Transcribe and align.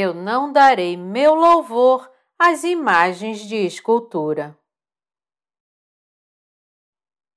Eu 0.00 0.14
não 0.14 0.52
darei 0.52 0.96
meu 0.96 1.34
louvor 1.34 2.08
às 2.38 2.62
imagens 2.62 3.40
de 3.40 3.56
escultura. 3.56 4.56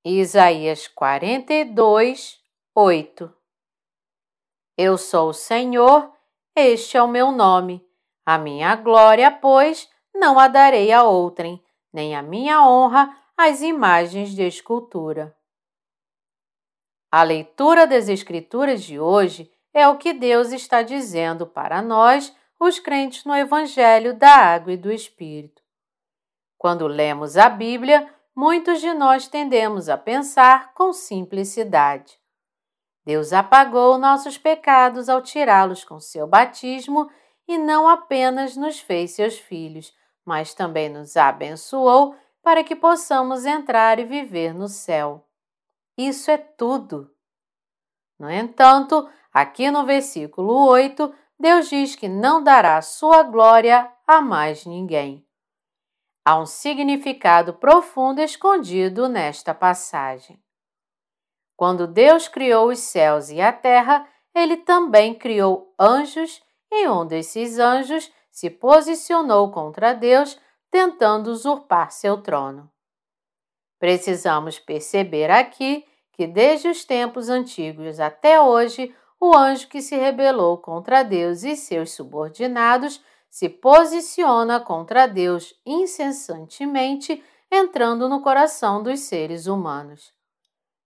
Isaías 0.06 0.88
42, 0.88 2.40
8 2.76 3.36
Eu 4.78 4.96
sou 4.96 5.30
o 5.30 5.34
Senhor, 5.34 6.16
este 6.56 6.98
é 6.98 7.02
o 7.02 7.08
meu 7.08 7.32
nome. 7.32 7.84
A 8.24 8.38
minha 8.38 8.76
glória, 8.76 9.32
pois, 9.32 9.90
não 10.14 10.38
a 10.38 10.48
darei 10.48 10.92
a 10.92 11.02
outrem, 11.02 11.66
nem 11.92 12.16
a 12.16 12.22
minha 12.22 12.62
honra 12.62 13.12
às 13.36 13.64
imagens 13.64 14.36
de 14.36 14.44
escultura. 14.44 15.36
A 17.12 17.24
leitura 17.24 17.88
das 17.88 18.08
Escrituras 18.08 18.84
de 18.84 19.00
hoje 19.00 19.52
é 19.74 19.88
o 19.88 19.98
que 19.98 20.14
Deus 20.14 20.52
está 20.52 20.84
dizendo 20.84 21.48
para 21.48 21.82
nós, 21.82 22.32
os 22.64 22.78
crentes 22.78 23.26
no 23.26 23.36
Evangelho 23.36 24.14
da 24.14 24.36
Água 24.36 24.74
e 24.74 24.78
do 24.78 24.92
Espírito. 24.92 25.64
Quando 26.60 26.86
lemos 26.86 27.36
a 27.36 27.50
Bíblia, 27.50 28.08
muitos 28.36 28.80
de 28.80 28.94
nós 28.94 29.28
tendemos 29.28 29.90
a 29.90 29.98
pensar 29.98 30.72
com 30.76 30.94
simplicidade. 30.94 32.20
Deus 33.04 33.34
apagou 33.34 33.98
nossos 33.98 34.38
pecados 34.38 35.10
ao 35.10 35.24
tirá-los 35.24 35.84
com 35.84 36.00
seu 36.00 36.28
batismo 36.28 37.10
e 37.48 37.58
não 37.58 37.88
apenas 37.88 38.56
nos 38.56 38.80
fez 38.80 39.10
seus 39.10 39.40
filhos, 39.40 39.92
mas 40.24 40.54
também 40.54 40.88
nos 40.88 41.18
abençoou 41.18 42.16
para 42.44 42.64
que 42.64 42.76
possamos 42.76 43.44
entrar 43.44 43.98
e 43.98 44.06
viver 44.06 44.54
no 44.54 44.68
céu. 44.68 45.28
Isso 45.98 46.30
é 46.30 46.38
tudo. 46.38 47.12
No 48.20 48.30
entanto, 48.30 49.10
aqui 49.34 49.72
no 49.72 49.84
versículo 49.84 50.68
8, 50.68 51.12
Deus 51.42 51.70
diz 51.70 51.96
que 51.96 52.08
não 52.08 52.44
dará 52.44 52.82
sua 52.82 53.24
glória 53.24 53.92
a 54.06 54.22
mais 54.22 54.66
ninguém. 54.66 55.26
Há 56.24 56.40
um 56.40 56.46
significado 56.46 57.56
profundo 57.56 58.22
escondido 58.22 59.10
nesta 59.10 59.54
passagem. 59.54 60.40
Quando 61.58 61.88
Deus 61.88 62.28
criou 62.28 62.70
os 62.70 62.80
céus 62.80 63.30
e 63.30 63.42
a 63.42 63.52
terra, 63.52 64.08
ele 64.34 64.58
também 64.58 65.16
criou 65.16 65.74
anjos 65.80 66.42
e 66.72 66.88
um 66.88 67.06
desses 67.06 67.58
anjos 67.58 68.12
se 68.32 68.50
posicionou 68.50 69.52
contra 69.52 69.94
Deus, 69.94 70.40
tentando 70.70 71.32
usurpar 71.32 71.92
seu 71.92 72.22
trono. 72.22 72.72
Precisamos 73.78 74.58
perceber 74.58 75.30
aqui 75.30 75.86
que 76.14 76.28
desde 76.28 76.68
os 76.68 76.86
tempos 76.86 77.30
antigos 77.30 78.00
até 78.00 78.40
hoje, 78.40 78.96
o 79.22 79.38
anjo 79.38 79.68
que 79.68 79.84
se 79.84 79.96
rebelou 79.96 80.58
contra 80.58 81.04
Deus 81.04 81.44
e 81.44 81.56
seus 81.56 81.92
subordinados 81.92 83.00
se 83.30 83.48
posiciona 83.48 84.60
contra 84.60 85.06
Deus 85.08 85.54
incessantemente, 85.64 87.24
entrando 87.50 88.10
no 88.10 88.22
coração 88.22 88.82
dos 88.82 89.02
seres 89.02 89.46
humanos. 89.46 90.12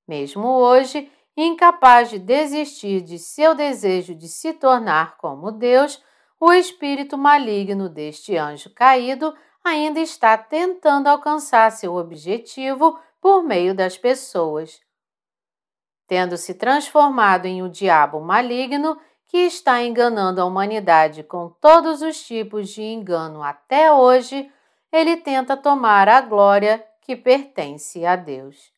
Mesmo 0.05 0.49
hoje, 0.49 1.09
incapaz 1.37 2.09
de 2.09 2.19
desistir 2.19 3.01
de 3.01 3.17
seu 3.17 3.55
desejo 3.55 4.13
de 4.13 4.27
se 4.27 4.51
tornar 4.51 5.15
como 5.17 5.49
Deus, 5.49 6.03
o 6.37 6.51
espírito 6.51 7.17
maligno 7.17 7.87
deste 7.87 8.35
anjo 8.35 8.69
caído 8.69 9.33
ainda 9.63 10.01
está 10.01 10.37
tentando 10.37 11.07
alcançar 11.07 11.71
seu 11.71 11.95
objetivo 11.95 12.99
por 13.21 13.43
meio 13.43 13.73
das 13.73 13.97
pessoas. 13.97 14.84
Tendo 16.07 16.37
se 16.37 16.53
transformado 16.53 17.45
em 17.45 17.63
um 17.63 17.69
diabo 17.69 18.19
maligno 18.19 18.99
que 19.25 19.37
está 19.39 19.81
enganando 19.81 20.39
a 20.39 20.45
humanidade 20.45 21.23
com 21.23 21.49
todos 21.49 22.01
os 22.01 22.23
tipos 22.23 22.69
de 22.69 22.83
engano 22.83 23.41
até 23.41 23.91
hoje, 23.91 24.51
ele 24.91 25.17
tenta 25.17 25.57
tomar 25.57 26.07
a 26.07 26.21
glória 26.21 26.85
que 27.01 27.15
pertence 27.15 28.05
a 28.05 28.15
Deus. 28.15 28.71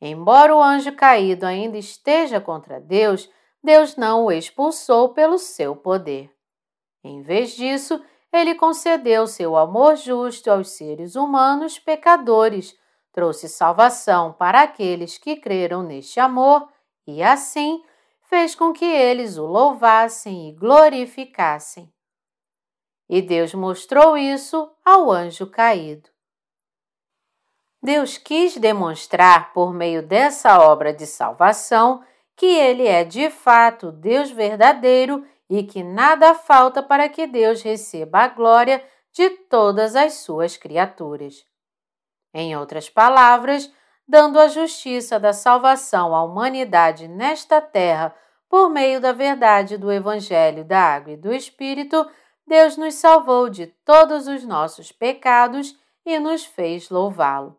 Embora 0.00 0.54
o 0.54 0.62
anjo 0.62 0.92
caído 0.92 1.46
ainda 1.46 1.78
esteja 1.78 2.40
contra 2.40 2.80
Deus, 2.80 3.30
Deus 3.62 3.96
não 3.96 4.26
o 4.26 4.32
expulsou 4.32 5.14
pelo 5.14 5.38
seu 5.38 5.74
poder. 5.74 6.30
Em 7.02 7.22
vez 7.22 7.56
disso, 7.56 8.02
ele 8.30 8.54
concedeu 8.54 9.26
seu 9.26 9.56
amor 9.56 9.96
justo 9.96 10.50
aos 10.50 10.70
seres 10.70 11.14
humanos 11.14 11.78
pecadores, 11.78 12.76
trouxe 13.14 13.48
salvação 13.48 14.32
para 14.32 14.62
aqueles 14.62 15.16
que 15.16 15.36
creram 15.36 15.84
neste 15.84 16.18
amor 16.18 16.68
e, 17.06 17.22
assim, 17.22 17.80
fez 18.22 18.56
com 18.56 18.72
que 18.72 18.84
eles 18.84 19.38
o 19.38 19.46
louvassem 19.46 20.48
e 20.48 20.52
glorificassem. 20.52 21.90
E 23.08 23.22
Deus 23.22 23.54
mostrou 23.54 24.16
isso 24.16 24.68
ao 24.84 25.10
anjo 25.12 25.46
caído. 25.46 26.10
Deus 27.80 28.18
quis 28.18 28.56
demonstrar, 28.56 29.52
por 29.52 29.72
meio 29.72 30.02
dessa 30.02 30.58
obra 30.58 30.92
de 30.92 31.06
salvação, 31.06 32.02
que 32.34 32.46
ele 32.46 32.88
é 32.88 33.04
de 33.04 33.30
fato 33.30 33.92
Deus 33.92 34.30
verdadeiro 34.30 35.24
e 35.48 35.62
que 35.62 35.84
nada 35.84 36.34
falta 36.34 36.82
para 36.82 37.08
que 37.08 37.26
Deus 37.26 37.62
receba 37.62 38.20
a 38.20 38.28
glória 38.28 38.84
de 39.12 39.30
todas 39.30 39.94
as 39.94 40.14
suas 40.14 40.56
criaturas. 40.56 41.44
Em 42.34 42.56
outras 42.56 42.90
palavras, 42.90 43.72
dando 44.06 44.40
a 44.40 44.48
justiça 44.48 45.20
da 45.20 45.32
salvação 45.32 46.14
à 46.14 46.24
humanidade 46.24 47.06
nesta 47.06 47.60
terra 47.60 48.12
por 48.48 48.68
meio 48.68 49.00
da 49.00 49.12
verdade 49.12 49.78
do 49.78 49.90
Evangelho 49.90 50.64
da 50.64 50.80
Água 50.80 51.12
e 51.12 51.16
do 51.16 51.32
Espírito, 51.32 52.04
Deus 52.46 52.76
nos 52.76 52.94
salvou 52.94 53.48
de 53.48 53.68
todos 53.84 54.26
os 54.26 54.44
nossos 54.44 54.90
pecados 54.90 55.78
e 56.04 56.18
nos 56.18 56.44
fez 56.44 56.90
louvá-lo. 56.90 57.56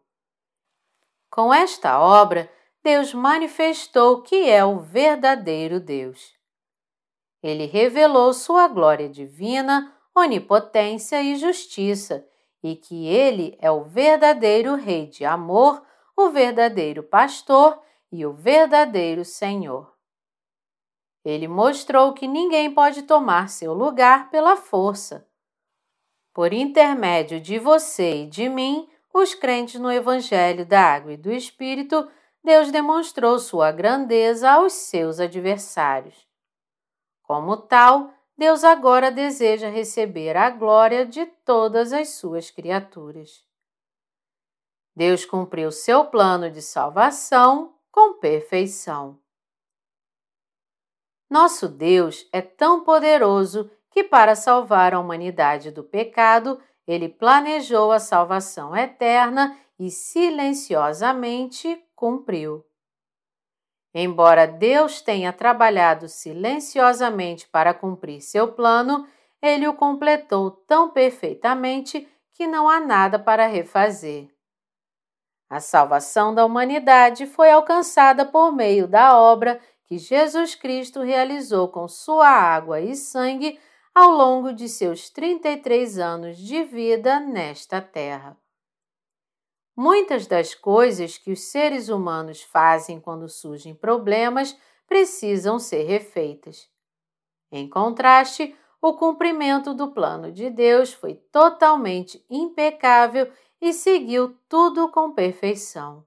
Com 1.30 1.54
esta 1.54 2.00
obra, 2.00 2.52
Deus 2.84 3.14
manifestou 3.14 4.22
que 4.22 4.48
é 4.50 4.64
o 4.64 4.80
verdadeiro 4.80 5.80
Deus. 5.80 6.36
Ele 7.42 7.66
revelou 7.66 8.32
sua 8.34 8.68
glória 8.68 9.10
divina, 9.10 9.94
onipotência 10.16 11.22
e 11.22 11.36
justiça, 11.36 12.26
e 12.66 12.76
que 12.76 13.06
ele 13.06 13.56
é 13.62 13.70
o 13.70 13.84
verdadeiro 13.84 14.74
Rei 14.74 15.06
de 15.06 15.24
amor, 15.24 15.86
o 16.18 16.32
verdadeiro 16.32 17.04
pastor 17.04 17.80
e 18.12 18.26
o 18.26 18.34
verdadeiro 18.34 19.24
Senhor. 19.24 19.94
Ele 21.24 21.48
mostrou 21.48 22.12
que 22.14 22.28
ninguém 22.28 22.74
pode 22.74 23.04
tomar 23.04 23.50
seu 23.50 23.72
lugar 23.72 24.32
pela 24.32 24.58
força. 24.58 25.30
Por 26.34 26.54
intermédio 26.54 27.40
de 27.40 27.60
você 27.60 28.24
e 28.24 28.28
de 28.28 28.50
mim, 28.50 28.90
os 29.14 29.36
crentes 29.36 29.80
no 29.80 29.92
Evangelho 29.92 30.66
da 30.66 30.82
Água 30.82 31.14
e 31.14 31.18
do 31.18 31.32
Espírito 31.32 32.10
Deus 32.44 32.72
demonstrou 32.72 33.38
sua 33.38 33.72
grandeza 33.72 34.50
aos 34.50 34.74
seus 34.74 35.20
adversários. 35.20 36.28
Como 37.22 37.58
tal, 37.58 38.12
Deus 38.38 38.64
agora 38.64 39.10
deseja 39.12 39.70
receber 39.70 40.36
a 40.36 40.50
glória 40.50 41.06
de 41.06 41.26
todas 41.46 41.94
as 41.94 42.10
suas 42.10 42.52
criaturas. 42.52 43.46
Deus 44.96 45.26
cumpriu 45.26 45.72
seu 45.72 46.06
plano 46.06 46.52
de 46.52 46.62
salvação 46.62 47.76
com 47.92 48.20
perfeição. 48.20 49.20
Nosso 51.30 51.68
Deus 51.68 52.28
é 52.32 52.42
tão 52.42 52.84
poderoso 52.84 53.72
que, 53.90 54.04
para 54.04 54.36
salvar 54.36 54.94
a 54.94 55.00
humanidade 55.00 55.72
do 55.72 55.84
pecado, 55.84 56.62
ele 56.86 57.08
planejou 57.10 57.92
a 57.92 58.00
salvação 58.00 58.76
eterna 58.76 59.58
e 59.80 59.90
silenciosamente 59.90 61.82
cumpriu. 61.96 62.66
Embora 63.98 64.46
Deus 64.46 65.00
tenha 65.00 65.32
trabalhado 65.32 66.10
silenciosamente 66.10 67.48
para 67.48 67.74
cumprir 67.74 68.20
seu 68.20 68.52
plano, 68.52 69.08
ele 69.42 69.66
o 69.70 69.74
completou 69.74 70.52
tão 70.52 70.90
perfeitamente 70.90 72.06
que 72.34 72.46
não 72.46 72.68
há 72.68 72.82
nada 72.82 73.18
para 73.18 73.48
refazer. 73.48 74.28
A 75.50 75.62
salvação 75.62 76.36
da 76.36 76.46
humanidade 76.46 77.26
foi 77.26 77.50
alcançada 77.50 78.26
por 78.26 78.52
meio 78.52 78.86
da 78.86 79.18
obra 79.18 79.62
que 79.86 79.98
Jesus 79.98 80.56
Cristo 80.56 81.00
realizou 81.00 81.70
com 81.70 81.88
sua 81.88 82.28
água 82.28 82.82
e 82.82 82.98
sangue 82.98 83.58
ao 83.94 84.12
longo 84.12 84.52
de 84.52 84.68
seus 84.68 85.10
33 85.10 86.00
anos 86.00 86.38
de 86.38 86.66
vida 86.66 87.18
nesta 87.22 87.80
terra. 87.80 88.36
Muitas 89.76 90.26
das 90.26 90.56
coisas 90.56 91.18
que 91.18 91.32
os 91.32 91.42
seres 91.42 91.90
humanos 91.90 92.42
fazem 92.42 93.00
quando 93.00 93.28
surgem 93.28 93.76
problemas 93.76 94.58
precisam 94.88 95.60
ser 95.60 95.84
refeitas. 95.84 96.70
Em 97.52 97.68
contraste, 97.70 98.56
o 98.82 98.94
cumprimento 98.94 99.74
do 99.74 99.92
plano 99.92 100.32
de 100.32 100.50
Deus 100.50 100.94
foi 100.94 101.16
totalmente 101.16 102.24
impecável 102.30 103.30
e 103.60 103.74
seguiu 103.74 104.38
tudo 104.48 104.90
com 104.90 105.12
perfeição. 105.12 106.06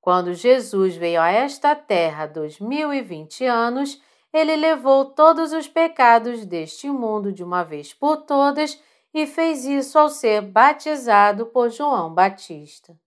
Quando 0.00 0.34
Jesus 0.34 0.96
veio 0.96 1.20
a 1.20 1.30
esta 1.30 1.74
terra 1.74 2.24
há 2.24 2.26
2020 2.26 3.44
anos, 3.46 4.02
ele 4.32 4.56
levou 4.56 5.04
todos 5.04 5.52
os 5.52 5.68
pecados 5.68 6.44
deste 6.44 6.90
mundo 6.90 7.32
de 7.32 7.44
uma 7.44 7.62
vez 7.62 7.94
por 7.94 8.18
todas 8.18 8.80
e 9.14 9.28
fez 9.28 9.64
isso 9.64 9.96
ao 9.96 10.08
ser 10.08 10.42
batizado 10.42 11.46
por 11.46 11.70
João 11.70 12.12
Batista. 12.12 12.98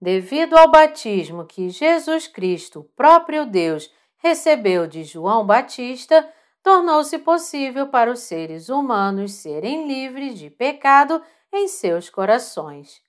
Devido 0.00 0.58
ao 0.58 0.68
batismo 0.68 1.46
que 1.46 1.70
Jesus 1.70 2.26
Cristo, 2.26 2.90
próprio 2.96 3.46
Deus, 3.46 3.88
recebeu 4.16 4.88
de 4.88 5.04
João 5.04 5.46
Batista, 5.46 6.28
tornou-se 6.60 7.16
possível 7.18 7.86
para 7.86 8.10
os 8.10 8.18
seres 8.18 8.68
humanos 8.68 9.32
serem 9.34 9.86
livres 9.86 10.36
de 10.36 10.50
pecado 10.50 11.22
em 11.52 11.68
seus 11.68 12.10
corações. 12.10 13.00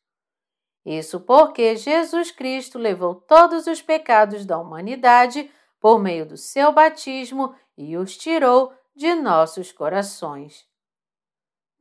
Isso 0.85 1.19
porque 1.19 1.75
Jesus 1.75 2.29
Cristo 2.29 2.77
levou 2.77 3.15
todos 3.15 3.65
os 3.65 3.81
pecados 3.81 4.45
da 4.45 4.59
humanidade 4.59 5.49
por 5.79 5.97
meio 5.97 6.27
do 6.27 6.37
seu 6.37 6.71
batismo 6.71 7.55
e 7.75 7.97
os 7.97 8.15
tirou 8.15 8.71
de 8.95 9.15
nossos 9.15 9.71
corações. 9.71 10.71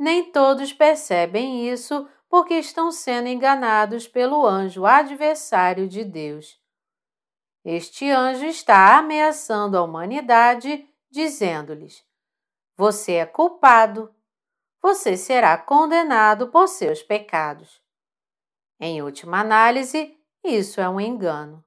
Nem 0.03 0.33
todos 0.33 0.73
percebem 0.73 1.71
isso 1.71 2.09
porque 2.29 2.55
estão 2.55 2.91
sendo 2.91 3.29
enganados 3.29 4.09
pelo 4.09 4.45
anjo 4.45 4.85
adversário 4.85 5.87
de 5.87 6.03
Deus. 6.03 6.61
Este 7.65 8.11
anjo 8.11 8.45
está 8.45 8.99
ameaçando 8.99 9.79
a 9.79 9.83
humanidade, 9.85 10.85
dizendo-lhes: 11.09 12.05
Você 12.77 13.13
é 13.13 13.27
culpado, 13.27 14.13
você 14.83 15.17
será 15.17 15.57
condenado 15.57 16.49
por 16.49 16.67
seus 16.67 17.01
pecados. 17.01 17.81
Em 18.81 19.01
última 19.03 19.39
análise, 19.39 20.19
isso 20.43 20.81
é 20.81 20.89
um 20.89 21.01
engano. 21.01 21.65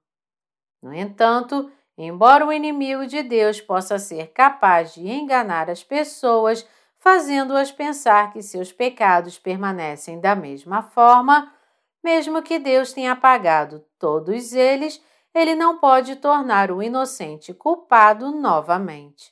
No 0.83 0.93
entanto, 0.93 1.71
embora 1.97 2.45
o 2.45 2.51
inimigo 2.51 3.07
de 3.07 3.23
Deus 3.23 3.61
possa 3.61 3.97
ser 3.97 4.33
capaz 4.33 4.93
de 4.93 5.07
enganar 5.07 5.69
as 5.69 5.85
pessoas 5.85 6.67
fazendo-as 7.05 7.71
pensar 7.71 8.33
que 8.33 8.41
seus 8.41 8.73
pecados 8.73 9.37
permanecem 9.37 10.19
da 10.19 10.35
mesma 10.35 10.81
forma, 10.81 11.53
mesmo 12.03 12.41
que 12.41 12.57
Deus 12.57 12.93
tenha 12.93 13.11
apagado 13.11 13.85
todos 13.99 14.53
eles, 14.53 14.99
ele 15.31 15.53
não 15.53 15.77
pode 15.77 16.15
tornar 16.15 16.71
o 16.71 16.81
inocente 16.81 17.53
culpado 17.53 18.31
novamente. 18.31 19.31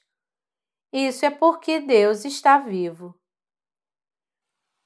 Isso 0.92 1.25
é 1.25 1.31
porque 1.31 1.80
Deus 1.80 2.25
está 2.25 2.60
vivo. 2.60 3.20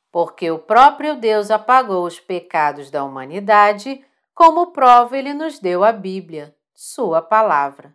Porque 0.09 0.49
o 0.49 0.57
próprio 0.57 1.17
Deus 1.17 1.51
apagou 1.51 2.05
os 2.05 2.21
pecados 2.21 2.89
da 2.89 3.03
humanidade, 3.03 4.01
como 4.33 4.71
prova 4.71 5.17
ele 5.17 5.33
nos 5.33 5.59
deu 5.59 5.83
a 5.83 5.91
Bíblia, 5.91 6.55
sua 6.73 7.21
palavra. 7.21 7.93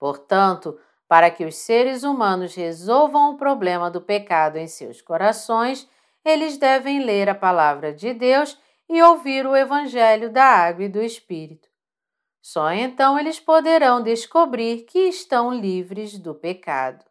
Portanto, 0.00 0.76
para 1.10 1.28
que 1.28 1.44
os 1.44 1.56
seres 1.56 2.04
humanos 2.04 2.54
resolvam 2.54 3.32
o 3.32 3.36
problema 3.36 3.90
do 3.90 4.00
pecado 4.00 4.58
em 4.58 4.68
seus 4.68 5.02
corações, 5.02 5.90
eles 6.24 6.56
devem 6.56 7.02
ler 7.02 7.28
a 7.28 7.34
palavra 7.34 7.92
de 7.92 8.14
Deus 8.14 8.56
e 8.88 9.02
ouvir 9.02 9.44
o 9.44 9.56
Evangelho 9.56 10.30
da 10.30 10.44
Água 10.44 10.84
e 10.84 10.88
do 10.88 11.02
Espírito. 11.02 11.68
Só 12.40 12.70
então 12.70 13.18
eles 13.18 13.40
poderão 13.40 14.00
descobrir 14.00 14.82
que 14.82 15.00
estão 15.08 15.52
livres 15.52 16.16
do 16.16 16.32
pecado. 16.32 17.04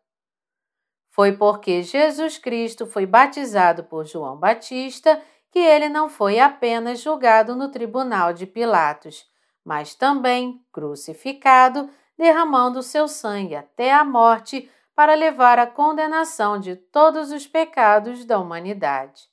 Foi 1.10 1.34
porque 1.34 1.84
Jesus 1.84 2.38
Cristo 2.38 2.88
foi 2.88 3.06
batizado 3.06 3.84
por 3.84 4.06
João 4.06 4.38
Batista 4.38 5.22
que 5.52 5.60
ele 5.60 5.90
não 5.90 6.08
foi 6.08 6.40
apenas 6.40 7.02
julgado 7.02 7.54
no 7.54 7.70
tribunal 7.70 8.32
de 8.32 8.48
Pilatos, 8.48 9.26
mas 9.62 9.94
também 9.94 10.64
crucificado 10.72 11.90
derramando 12.20 12.84
seu 12.84 13.08
sangue 13.08 13.56
até 13.56 13.94
a 13.94 14.04
morte 14.04 14.70
para 14.94 15.16
levar 15.16 15.58
à 15.58 15.66
condenação 15.66 16.60
de 16.60 16.76
todos 16.76 17.32
os 17.32 17.48
pecados 17.48 18.26
da 18.26 18.38
humanidade. 18.38 19.30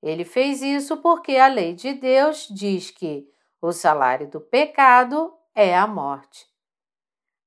Ele 0.00 0.24
fez 0.24 0.62
isso 0.62 0.98
porque 0.98 1.36
a 1.36 1.48
lei 1.48 1.74
de 1.74 1.92
Deus 1.92 2.46
diz 2.48 2.92
que 2.92 3.28
o 3.60 3.72
salário 3.72 4.30
do 4.30 4.40
pecado 4.40 5.34
é 5.52 5.76
a 5.76 5.84
morte. 5.84 6.46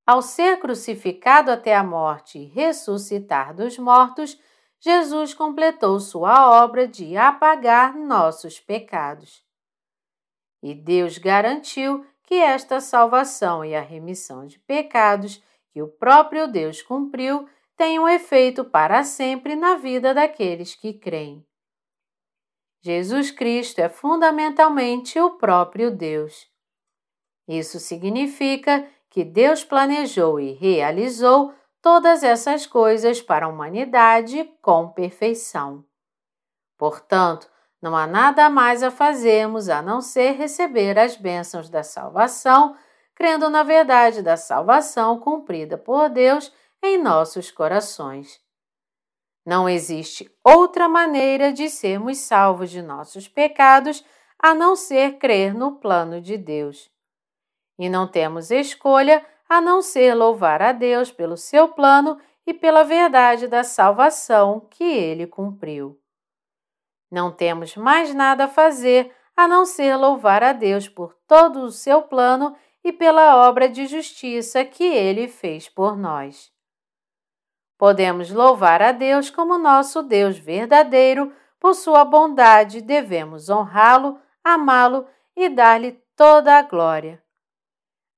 Ao 0.06 0.22
ser 0.22 0.60
crucificado 0.60 1.50
até 1.50 1.74
a 1.74 1.84
morte 1.84 2.38
e 2.38 2.44
ressuscitar 2.44 3.56
dos 3.56 3.78
mortos, 3.78 4.38
Jesus 4.78 5.34
completou 5.34 6.02
sua 6.02 6.62
obra 6.62 6.86
de 6.86 7.16
apagar 7.16 7.96
nossos 7.96 8.60
pecados. 8.60 9.42
E 10.62 10.76
Deus 10.76 11.18
garantiu 11.18 12.06
que 12.24 12.36
esta 12.36 12.80
salvação 12.80 13.64
e 13.64 13.76
a 13.76 13.82
remissão 13.82 14.46
de 14.46 14.60
pecados 14.60 15.44
que 15.72 15.82
o 15.82 15.88
próprio 15.88 16.48
Deus 16.48 16.82
cumpriu 16.82 17.48
tenham 17.76 18.08
efeito 18.08 18.64
para 18.64 19.04
sempre 19.04 19.56
na 19.56 19.76
vida 19.76 20.14
daqueles 20.14 20.76
que 20.76 20.94
creem. 20.94 21.46
Jesus 22.82 23.32
Cristo 23.32 23.80
é 23.80 23.90
fundamentalmente 23.90 25.20
o 25.20 25.32
próprio 25.32 25.90
Deus. 25.90 26.48
Isso 27.48 27.80
significa 27.80 28.88
que 29.10 29.24
Deus 29.24 29.64
planejou 29.64 30.40
e 30.40 30.52
realizou 30.52 31.54
todas 31.82 32.24
essas 32.24 32.66
coisas 32.66 33.22
para 33.22 33.46
a 33.46 33.50
humanidade 33.50 34.44
com 34.62 34.90
perfeição. 34.90 35.86
Portanto, 36.78 37.50
não 37.84 37.98
há 37.98 38.08
nada 38.08 38.50
mais 38.50 38.82
a 38.82 38.90
fazermos 38.90 39.68
a 39.68 39.82
não 39.82 40.00
ser 40.00 40.38
receber 40.38 40.98
as 40.98 41.18
bênçãos 41.18 41.70
da 41.70 41.84
salvação, 41.84 42.78
crendo 43.14 43.50
na 43.50 43.62
verdade 43.62 44.22
da 44.22 44.38
salvação 44.38 45.20
cumprida 45.20 45.78
por 45.78 46.08
Deus 46.08 46.50
em 46.82 46.98
nossos 46.98 47.52
corações. 47.52 48.40
Não 49.46 49.68
existe 49.68 50.34
outra 50.42 50.88
maneira 50.88 51.52
de 51.52 51.70
sermos 51.70 52.20
salvos 52.20 52.72
de 52.72 52.82
nossos 52.82 53.28
pecados 53.28 54.02
a 54.40 54.56
não 54.56 54.78
ser 54.78 55.18
crer 55.18 55.54
no 55.54 55.74
plano 55.76 56.22
de 56.22 56.38
Deus. 56.38 56.90
E 57.78 57.90
não 57.90 58.08
temos 58.08 58.50
escolha 58.50 59.26
a 59.50 59.60
não 59.60 59.82
ser 59.82 60.14
louvar 60.14 60.62
a 60.62 60.72
Deus 60.72 61.12
pelo 61.12 61.36
seu 61.36 61.68
plano 61.68 62.18
e 62.48 62.54
pela 62.54 62.84
verdade 62.84 63.46
da 63.46 63.62
salvação 63.62 64.62
que 64.70 64.86
ele 64.86 65.28
cumpriu. 65.28 66.02
Não 67.14 67.32
temos 67.32 67.76
mais 67.76 68.12
nada 68.12 68.46
a 68.46 68.48
fazer 68.48 69.14
a 69.38 69.48
não 69.48 69.68
ser 69.68 69.96
louvar 69.96 70.42
a 70.42 70.52
Deus 70.52 70.90
por 70.90 71.14
todo 71.28 71.60
o 71.60 71.70
seu 71.70 72.02
plano 72.02 72.56
e 72.84 72.92
pela 72.92 73.48
obra 73.48 73.70
de 73.70 73.86
justiça 73.86 74.66
que 74.66 74.84
ele 74.84 75.28
fez 75.28 75.70
por 75.70 75.96
nós. 75.96 76.52
Podemos 77.78 78.32
louvar 78.32 78.82
a 78.82 78.92
Deus 78.92 79.30
como 79.30 79.60
nosso 79.60 80.02
Deus 80.02 80.40
verdadeiro, 80.40 81.32
por 81.60 81.76
sua 81.76 82.04
bondade 82.04 82.82
devemos 82.82 83.48
honrá-lo, 83.48 84.20
amá-lo 84.44 85.06
e 85.36 85.50
dar-lhe 85.50 85.92
toda 86.16 86.58
a 86.58 86.64
glória. 86.64 87.22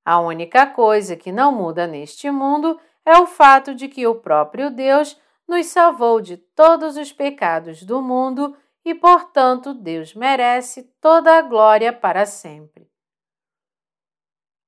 A 0.05 0.21
única 0.21 0.65
coisa 0.67 1.17
que 1.17 1.33
não 1.33 1.51
muda 1.51 1.85
neste 1.85 2.31
mundo 2.31 2.79
é 3.05 3.17
o 3.19 3.27
fato 3.27 3.75
de 3.75 3.89
que 3.89 4.07
o 4.07 4.15
próprio 4.15 4.69
Deus 4.69 5.19
nos 5.45 5.65
salvou 5.65 6.21
de 6.21 6.37
todos 6.37 6.95
os 6.95 7.11
pecados 7.11 7.83
do 7.83 8.01
mundo 8.01 8.55
e, 8.85 8.93
portanto, 8.93 9.73
Deus 9.73 10.13
merece 10.13 10.83
toda 11.01 11.35
a 11.35 11.41
glória 11.41 11.91
para 11.91 12.25
sempre. 12.25 12.87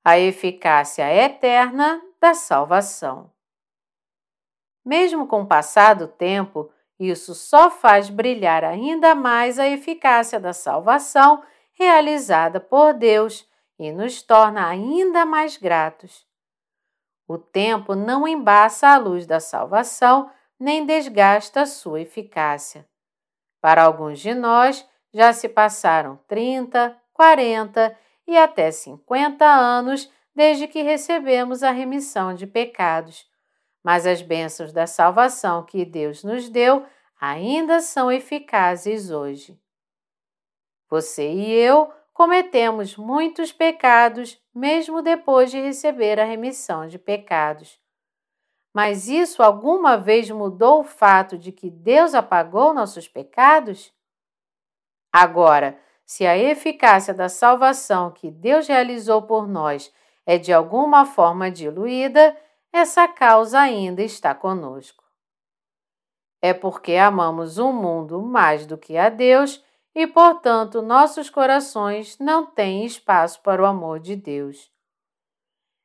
A 0.04 0.18
eficácia 0.18 1.14
eterna 1.14 2.02
da 2.20 2.34
salvação. 2.34 3.32
Mesmo 4.84 5.28
com 5.28 5.44
o 5.44 5.48
passar 5.48 5.94
do 5.94 6.08
tempo, 6.08 6.72
isso 7.00 7.36
só 7.36 7.70
faz 7.70 8.10
brilhar 8.10 8.64
ainda 8.64 9.14
mais 9.14 9.60
a 9.60 9.68
eficácia 9.68 10.40
da 10.40 10.52
salvação 10.52 11.44
realizada 11.74 12.60
por 12.60 12.94
Deus 12.94 13.48
e 13.78 13.92
nos 13.92 14.24
torna 14.24 14.68
ainda 14.68 15.26
mais 15.26 15.58
gratos. 15.58 16.26
O 17.28 17.38
tempo 17.38 17.94
não 17.94 18.28
embaça 18.28 18.88
a 18.88 18.98
luz 18.98 19.28
da 19.28 19.40
salvação 19.40 20.32
nem 20.60 20.86
desgasta 20.86 21.68
sua 21.68 22.02
eficácia. 22.02 22.88
Para 23.62 23.84
alguns 23.84 24.20
de 24.20 24.34
nós, 24.34 24.88
já 25.14 25.34
se 25.34 25.50
passaram 25.50 26.20
30, 26.28 26.96
40 27.14 27.98
e 28.28 28.38
até 28.38 28.72
50 28.72 29.46
anos 29.46 30.12
desde 30.36 30.68
que 30.68 30.82
recebemos 30.82 31.64
a 31.64 31.72
remissão 31.72 32.34
de 32.34 32.46
pecados. 32.46 33.26
Mas 33.84 34.06
as 34.06 34.22
bênçãos 34.22 34.72
da 34.72 34.86
salvação 34.86 35.64
que 35.64 35.84
Deus 35.84 36.24
nos 36.24 36.50
deu 36.50 36.86
ainda 37.20 37.80
são 37.80 38.12
eficazes 38.12 39.10
hoje. 39.10 39.60
Você 40.90 41.32
e 41.32 41.52
eu 41.52 41.92
cometemos 42.14 42.96
muitos 42.96 43.52
pecados 43.52 44.40
mesmo 44.54 45.02
depois 45.02 45.52
de 45.52 45.60
receber 45.60 46.20
a 46.20 46.26
remissão 46.26 46.88
de 46.88 46.98
pecados. 46.98 47.80
Mas 48.78 49.08
isso 49.08 49.42
alguma 49.42 49.98
vez 49.98 50.30
mudou 50.30 50.82
o 50.82 50.84
fato 50.84 51.36
de 51.36 51.52
que 51.52 51.68
Deus 51.68 52.14
apagou 52.14 52.76
nossos 52.76 53.08
pecados? 53.08 53.92
Agora, 55.12 55.80
se 56.06 56.28
a 56.28 56.38
eficácia 56.38 57.12
da 57.12 57.28
salvação 57.28 58.12
que 58.12 58.30
Deus 58.30 58.68
realizou 58.68 59.24
por 59.24 59.48
nós 59.48 59.92
é 60.28 60.38
de 60.38 60.54
alguma 60.54 61.08
forma 61.08 61.50
diluída, 61.50 62.38
essa 62.72 63.08
causa 63.08 63.60
ainda 63.60 64.04
está 64.04 64.36
conosco. 64.36 65.04
É 66.40 66.54
porque 66.54 66.98
amamos 66.98 67.58
o 67.58 67.74
mundo 67.74 68.22
mais 68.22 68.68
do 68.68 68.78
que 68.78 68.96
a 68.96 69.10
Deus 69.10 69.66
e, 69.96 70.06
portanto, 70.06 70.84
nossos 70.84 71.32
corações 71.32 72.20
não 72.20 72.46
têm 72.46 72.86
espaço 72.86 73.42
para 73.42 73.60
o 73.60 73.66
amor 73.66 74.00
de 74.00 74.16
Deus. 74.16 74.72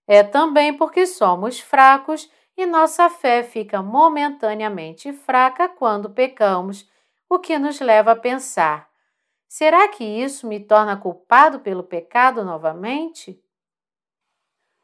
É 0.07 0.23
também 0.23 0.77
porque 0.77 1.07
somos 1.07 1.59
fracos 1.59 2.31
e 2.57 2.67
nossa 2.67 3.09
fé 3.09 3.43
fica 3.43 3.83
momentaneamente 3.83 5.13
fraca 5.13 5.69
quando 5.69 6.11
pecamos, 6.11 6.89
o 7.29 7.39
que 7.39 7.59
nos 7.59 7.81
leva 7.81 8.13
a 8.13 8.17
pensar: 8.17 8.89
será 9.49 9.89
que 9.89 10.05
isso 10.05 10.47
me 10.47 10.61
torna 10.61 10.97
culpado 10.97 11.61
pelo 11.61 11.83
pecado 11.83 12.45
novamente? 12.45 13.43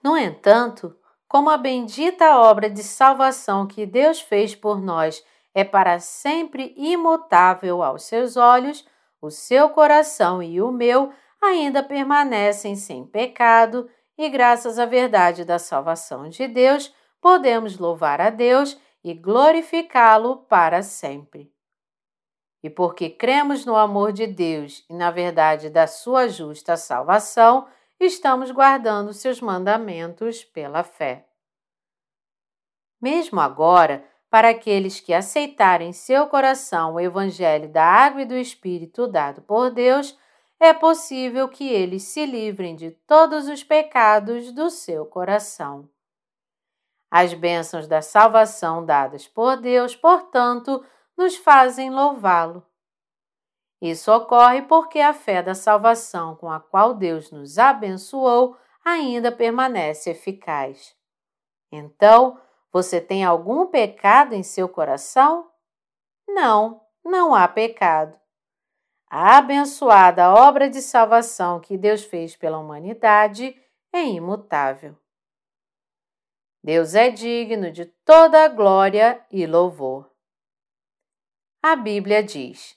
No 0.02 0.16
entanto, 0.16 0.96
como 1.28 1.50
a 1.50 1.58
bendita 1.58 2.38
obra 2.38 2.70
de 2.70 2.82
salvação 2.82 3.66
que 3.66 3.84
Deus 3.84 4.20
fez 4.20 4.54
por 4.54 4.80
nós 4.80 5.22
é 5.54 5.64
para 5.64 5.98
sempre 5.98 6.72
imutável 6.76 7.82
aos 7.82 8.04
seus 8.04 8.36
olhos, 8.36 8.86
o 9.20 9.30
seu 9.30 9.68
coração 9.70 10.42
e 10.42 10.62
o 10.62 10.70
meu 10.70 11.12
ainda 11.42 11.82
permanecem 11.82 12.76
sem 12.76 13.04
pecado, 13.04 13.90
e 14.16 14.28
graças 14.28 14.78
à 14.78 14.86
verdade 14.86 15.44
da 15.44 15.58
salvação 15.58 16.28
de 16.28 16.48
Deus, 16.48 16.92
podemos 17.20 17.78
louvar 17.78 18.20
a 18.20 18.30
Deus 18.30 18.78
e 19.02 19.14
glorificá-lo 19.14 20.38
para 20.48 20.82
sempre. 20.82 21.52
E 22.62 22.68
porque 22.68 23.08
cremos 23.08 23.64
no 23.64 23.76
amor 23.76 24.12
de 24.12 24.26
Deus 24.26 24.84
e 24.90 24.94
na 24.94 25.10
verdade 25.10 25.70
da 25.70 25.86
sua 25.86 26.28
justa 26.28 26.76
salvação, 26.76 27.68
estamos 28.00 28.50
guardando 28.50 29.12
seus 29.12 29.40
mandamentos 29.40 30.44
pela 30.44 30.82
fé. 30.82 31.26
Mesmo 33.00 33.40
agora, 33.40 34.04
para 34.28 34.50
aqueles 34.50 35.00
que 35.00 35.14
aceitarem 35.14 35.90
em 35.90 35.92
seu 35.92 36.26
coração 36.26 36.94
o 36.94 37.00
Evangelho 37.00 37.68
da 37.68 37.84
água 37.84 38.22
e 38.22 38.26
do 38.26 38.36
Espírito 38.36 39.06
dado 39.06 39.40
por 39.42 39.70
Deus, 39.70 40.18
é 40.60 40.74
possível 40.74 41.48
que 41.48 41.68
eles 41.68 42.02
se 42.02 42.26
livrem 42.26 42.74
de 42.74 42.90
todos 42.90 43.46
os 43.48 43.62
pecados 43.62 44.52
do 44.52 44.68
seu 44.68 45.06
coração. 45.06 45.88
As 47.10 47.32
bênçãos 47.32 47.86
da 47.86 48.02
salvação 48.02 48.84
dadas 48.84 49.26
por 49.26 49.56
Deus, 49.56 49.96
portanto, 49.96 50.84
nos 51.16 51.36
fazem 51.36 51.90
louvá-lo. 51.90 52.64
Isso 53.80 54.12
ocorre 54.12 54.62
porque 54.62 55.00
a 55.00 55.14
fé 55.14 55.42
da 55.42 55.54
salvação 55.54 56.34
com 56.36 56.50
a 56.50 56.60
qual 56.60 56.94
Deus 56.94 57.30
nos 57.30 57.58
abençoou 57.58 58.56
ainda 58.84 59.30
permanece 59.30 60.10
eficaz. 60.10 60.96
Então, 61.70 62.40
você 62.72 63.00
tem 63.00 63.24
algum 63.24 63.66
pecado 63.66 64.34
em 64.34 64.42
seu 64.42 64.68
coração? 64.68 65.48
Não, 66.26 66.82
não 67.04 67.34
há 67.34 67.46
pecado. 67.48 68.18
A 69.10 69.38
abençoada 69.38 70.34
obra 70.34 70.68
de 70.68 70.82
salvação 70.82 71.60
que 71.60 71.78
Deus 71.78 72.04
fez 72.04 72.36
pela 72.36 72.58
humanidade 72.58 73.56
é 73.92 74.04
imutável. 74.04 74.96
Deus 76.68 76.94
é 76.94 77.08
digno 77.08 77.72
de 77.72 77.86
toda 77.86 78.46
glória 78.46 79.24
e 79.32 79.46
louvor. 79.46 80.12
A 81.62 81.74
Bíblia 81.74 82.22
diz: 82.22 82.76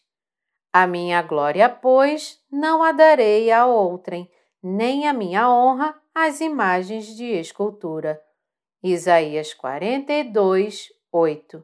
A 0.72 0.88
minha 0.88 1.22
glória, 1.22 1.68
pois, 1.68 2.42
não 2.50 2.82
a 2.82 2.94
darei 2.94 3.52
a 3.52 3.66
outrem, 3.66 4.32
nem 4.64 5.10
a 5.10 5.12
minha 5.12 5.52
honra 5.52 6.02
às 6.16 6.40
imagens 6.40 7.08
de 7.18 7.26
escultura 7.26 8.24
Isaías 8.82 9.54
42, 9.54 10.88
8. 11.12 11.62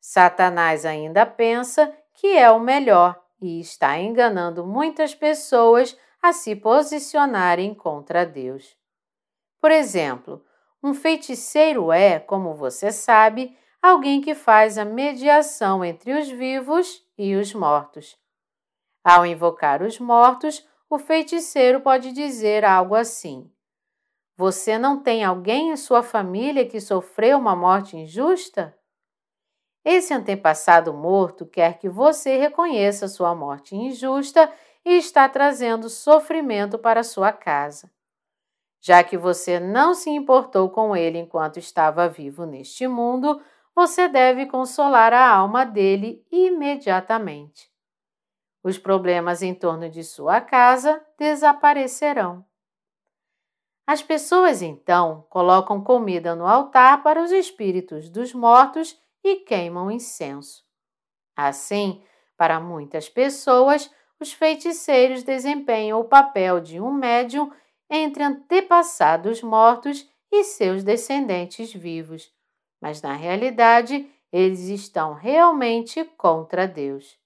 Satanás 0.00 0.84
ainda 0.84 1.24
pensa 1.24 1.96
que 2.14 2.36
é 2.36 2.50
o 2.50 2.58
melhor 2.58 3.24
e 3.40 3.60
está 3.60 3.96
enganando 3.96 4.66
muitas 4.66 5.14
pessoas 5.14 5.96
a 6.20 6.32
se 6.32 6.56
posicionarem 6.56 7.72
contra 7.76 8.26
Deus. 8.26 8.76
Por 9.60 9.70
exemplo, 9.70 10.44
um 10.82 10.94
feiticeiro 10.94 11.90
é, 11.90 12.18
como 12.18 12.54
você 12.54 12.92
sabe, 12.92 13.56
alguém 13.82 14.20
que 14.20 14.34
faz 14.34 14.78
a 14.78 14.84
mediação 14.84 15.84
entre 15.84 16.12
os 16.12 16.28
vivos 16.28 17.04
e 17.16 17.34
os 17.34 17.52
mortos. 17.54 18.16
Ao 19.04 19.24
invocar 19.24 19.82
os 19.82 19.98
mortos, 19.98 20.66
o 20.88 20.98
feiticeiro 20.98 21.80
pode 21.80 22.12
dizer 22.12 22.64
algo 22.64 22.94
assim: 22.94 23.50
você 24.36 24.76
não 24.76 25.02
tem 25.02 25.24
alguém 25.24 25.70
em 25.70 25.76
sua 25.76 26.02
família 26.02 26.68
que 26.68 26.78
sofreu 26.78 27.38
uma 27.38 27.56
morte 27.56 27.96
injusta? 27.96 28.76
Esse 29.82 30.12
antepassado 30.12 30.92
morto 30.92 31.46
quer 31.46 31.78
que 31.78 31.88
você 31.88 32.36
reconheça 32.36 33.08
sua 33.08 33.34
morte 33.34 33.74
injusta 33.74 34.52
e 34.84 34.98
está 34.98 35.28
trazendo 35.28 35.88
sofrimento 35.88 36.78
para 36.78 37.02
sua 37.02 37.32
casa. 37.32 37.90
Já 38.80 39.02
que 39.02 39.16
você 39.16 39.58
não 39.58 39.94
se 39.94 40.10
importou 40.10 40.70
com 40.70 40.94
ele 40.96 41.18
enquanto 41.18 41.58
estava 41.58 42.08
vivo 42.08 42.44
neste 42.44 42.86
mundo, 42.86 43.40
você 43.74 44.08
deve 44.08 44.46
consolar 44.46 45.12
a 45.12 45.28
alma 45.28 45.64
dele 45.64 46.24
imediatamente. 46.30 47.70
Os 48.62 48.78
problemas 48.78 49.42
em 49.42 49.54
torno 49.54 49.88
de 49.88 50.02
sua 50.02 50.40
casa 50.40 51.00
desaparecerão. 51.18 52.44
As 53.86 54.02
pessoas 54.02 54.62
então 54.62 55.24
colocam 55.30 55.80
comida 55.80 56.34
no 56.34 56.46
altar 56.46 57.02
para 57.04 57.22
os 57.22 57.30
espíritos 57.30 58.08
dos 58.08 58.34
mortos 58.34 59.00
e 59.22 59.36
queimam 59.36 59.90
incenso. 59.90 60.64
Assim, 61.36 62.02
para 62.36 62.58
muitas 62.58 63.08
pessoas, 63.08 63.88
os 64.18 64.32
feiticeiros 64.32 65.22
desempenham 65.22 66.00
o 66.00 66.04
papel 66.04 66.60
de 66.60 66.80
um 66.80 66.90
médium 66.90 67.52
entre 67.88 68.22
antepassados 68.22 69.42
mortos 69.42 70.08
e 70.30 70.44
seus 70.44 70.82
descendentes 70.82 71.72
vivos, 71.72 72.32
mas 72.80 73.00
na 73.00 73.14
realidade 73.14 74.10
eles 74.32 74.68
estão 74.68 75.14
realmente 75.14 76.04
contra 76.16 76.66
Deus. 76.66 77.18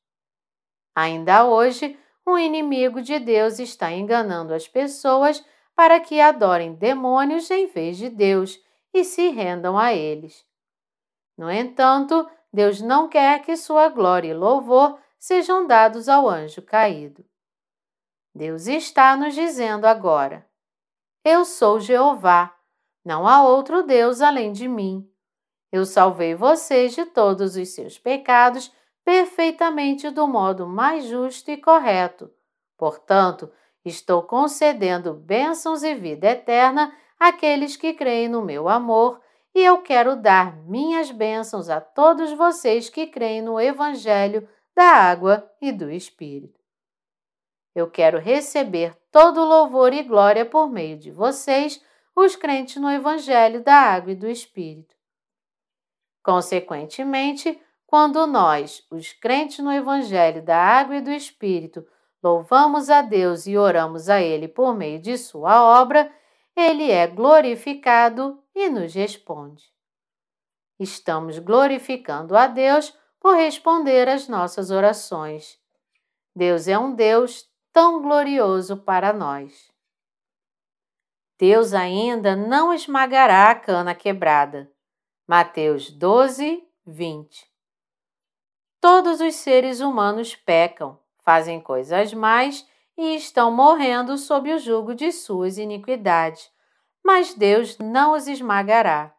Ainda 0.94 1.46
hoje, 1.46 1.98
um 2.26 2.38
inimigo 2.38 3.00
de 3.00 3.18
Deus 3.18 3.58
está 3.58 3.90
enganando 3.90 4.52
as 4.52 4.68
pessoas 4.68 5.44
para 5.74 5.98
que 5.98 6.20
adorem 6.20 6.74
demônios 6.74 7.50
em 7.50 7.66
vez 7.66 7.96
de 7.96 8.10
Deus 8.10 8.60
e 8.92 9.02
se 9.02 9.28
rendam 9.28 9.78
a 9.78 9.94
eles. 9.94 10.44
No 11.36 11.50
entanto, 11.50 12.28
Deus 12.52 12.80
não 12.80 13.08
quer 13.08 13.40
que 13.42 13.56
sua 13.56 13.88
glória 13.88 14.28
e 14.28 14.34
louvor 14.34 14.98
sejam 15.18 15.66
dados 15.66 16.08
ao 16.08 16.28
anjo 16.28 16.60
caído. 16.60 17.24
Deus 18.34 18.66
está 18.66 19.16
nos 19.16 19.34
dizendo 19.34 19.86
agora: 19.86 20.46
Eu 21.24 21.44
sou 21.44 21.80
Jeová, 21.80 22.54
não 23.04 23.26
há 23.26 23.42
outro 23.42 23.82
Deus 23.82 24.20
além 24.20 24.52
de 24.52 24.68
mim. 24.68 25.08
Eu 25.70 25.84
salvei 25.84 26.34
vocês 26.34 26.94
de 26.94 27.04
todos 27.06 27.56
os 27.56 27.68
seus 27.68 27.98
pecados 27.98 28.72
perfeitamente 29.04 30.10
do 30.10 30.26
modo 30.26 30.66
mais 30.66 31.04
justo 31.04 31.50
e 31.50 31.56
correto. 31.56 32.30
Portanto, 32.76 33.50
Estou 33.84 34.22
concedendo 34.22 35.14
bênçãos 35.14 35.82
e 35.82 35.94
vida 35.94 36.28
eterna 36.28 36.94
àqueles 37.18 37.76
que 37.76 37.94
creem 37.94 38.28
no 38.28 38.42
meu 38.42 38.68
amor, 38.68 39.20
e 39.54 39.64
eu 39.64 39.78
quero 39.78 40.14
dar 40.14 40.56
minhas 40.64 41.10
bênçãos 41.10 41.68
a 41.68 41.80
todos 41.80 42.32
vocês 42.32 42.88
que 42.88 43.06
creem 43.06 43.42
no 43.42 43.58
Evangelho 43.58 44.46
da 44.76 44.84
água 44.84 45.50
e 45.60 45.72
do 45.72 45.90
Espírito. 45.90 46.59
Eu 47.74 47.90
quero 47.90 48.18
receber 48.18 48.96
todo 49.12 49.44
louvor 49.44 49.92
e 49.92 50.02
glória 50.02 50.44
por 50.44 50.68
meio 50.68 50.98
de 50.98 51.10
vocês, 51.10 51.82
os 52.14 52.34
crentes 52.34 52.76
no 52.76 52.90
Evangelho 52.90 53.62
da 53.62 53.74
água 53.74 54.12
e 54.12 54.16
do 54.16 54.28
Espírito. 54.28 54.94
Consequentemente, 56.22 57.60
quando 57.86 58.26
nós, 58.26 58.86
os 58.90 59.12
crentes 59.12 59.58
no 59.60 59.72
Evangelho 59.72 60.42
da 60.42 60.56
água 60.56 60.96
e 60.96 61.00
do 61.00 61.10
Espírito, 61.10 61.86
louvamos 62.22 62.90
a 62.90 63.02
Deus 63.02 63.46
e 63.46 63.56
oramos 63.56 64.08
a 64.08 64.20
Ele 64.20 64.46
por 64.46 64.74
meio 64.74 65.00
de 65.00 65.16
Sua 65.16 65.62
obra, 65.80 66.12
Ele 66.54 66.90
é 66.90 67.06
glorificado 67.06 68.42
e 68.54 68.68
nos 68.68 68.94
responde. 68.94 69.64
Estamos 70.78 71.38
glorificando 71.38 72.36
a 72.36 72.46
Deus 72.46 72.96
por 73.18 73.36
responder 73.36 74.08
às 74.08 74.28
nossas 74.28 74.70
orações. 74.70 75.58
Deus 76.34 76.68
é 76.68 76.78
um 76.78 76.94
Deus 76.94 77.49
tão 77.72 78.02
glorioso 78.02 78.76
para 78.76 79.12
nós. 79.12 79.70
Deus 81.38 81.72
ainda 81.72 82.36
não 82.36 82.72
esmagará 82.72 83.50
a 83.50 83.54
cana 83.54 83.94
quebrada. 83.94 84.70
Mateus 85.26 85.90
12, 85.90 86.62
20. 86.86 87.50
Todos 88.80 89.20
os 89.20 89.34
seres 89.34 89.80
humanos 89.80 90.34
pecam 90.34 90.98
fazem 91.30 91.60
coisas 91.60 92.12
mais 92.12 92.66
e 92.96 93.14
estão 93.14 93.52
morrendo 93.52 94.18
sob 94.18 94.52
o 94.52 94.58
jugo 94.58 94.94
de 94.94 95.12
suas 95.12 95.58
iniquidades, 95.58 96.50
mas 97.04 97.34
Deus 97.34 97.78
não 97.78 98.14
os 98.14 98.26
esmagará. 98.26 99.14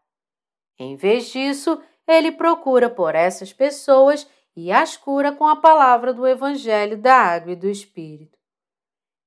Em 0.78 0.96
vez 0.96 1.28
disso, 1.28 1.82
ele 2.08 2.32
procura 2.32 2.90
por 2.90 3.16
essas 3.16 3.54
pessoas 3.54 4.28
e 4.56 4.72
as 4.72 4.98
cura 4.98 5.32
com 5.32 5.48
a 5.48 5.56
palavra 5.56 6.14
do 6.14 6.28
Evangelho 6.28 6.98
da 6.98 7.16
Água 7.16 7.54
e 7.54 7.56
do 7.56 7.70
Espírito. 7.70 8.41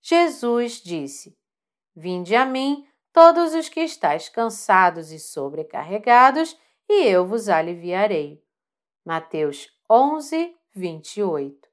Jesus 0.06 0.82
disse: 0.82 1.34
Vinde 1.96 2.36
a 2.36 2.44
mim, 2.44 2.86
todos 3.10 3.54
os 3.54 3.70
que 3.70 3.80
estáis 3.80 4.28
cansados 4.28 5.10
e 5.10 5.18
sobrecarregados, 5.18 6.60
e 6.86 7.06
eu 7.06 7.24
vos 7.24 7.48
aliviarei. 7.48 8.44
Mateus 9.02 9.72
11, 9.90 10.54
28. 10.74 11.66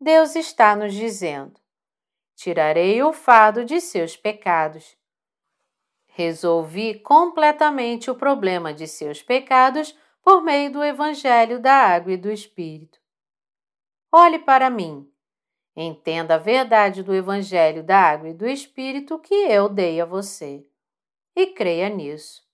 Deus 0.00 0.36
está 0.36 0.76
nos 0.76 0.94
dizendo: 0.94 1.60
Tirarei 2.36 3.02
o 3.02 3.12
fardo 3.12 3.64
de 3.64 3.80
seus 3.80 4.16
pecados. 4.16 4.96
Resolvi 6.06 7.00
completamente 7.00 8.12
o 8.12 8.14
problema 8.14 8.72
de 8.72 8.86
seus 8.86 9.20
pecados 9.20 9.92
por 10.22 10.40
meio 10.40 10.72
do 10.72 10.84
Evangelho 10.84 11.60
da 11.60 11.74
Água 11.74 12.12
e 12.12 12.16
do 12.16 12.30
Espírito. 12.30 13.00
Olhe 14.12 14.38
para 14.38 14.70
mim. 14.70 15.12
Entenda 15.76 16.36
a 16.36 16.38
verdade 16.38 17.02
do 17.02 17.14
Evangelho 17.14 17.82
da 17.82 17.98
Água 17.98 18.28
e 18.28 18.34
do 18.34 18.46
Espírito 18.46 19.18
que 19.18 19.34
eu 19.34 19.68
dei 19.68 20.00
a 20.00 20.04
você. 20.04 20.64
E 21.34 21.48
creia 21.48 21.88
nisso. 21.88 22.44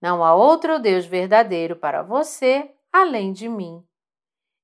Não 0.00 0.24
há 0.24 0.34
outro 0.34 0.78
Deus 0.78 1.04
verdadeiro 1.04 1.76
para 1.76 2.02
você 2.02 2.72
além 2.92 3.32
de 3.32 3.48
mim. 3.48 3.84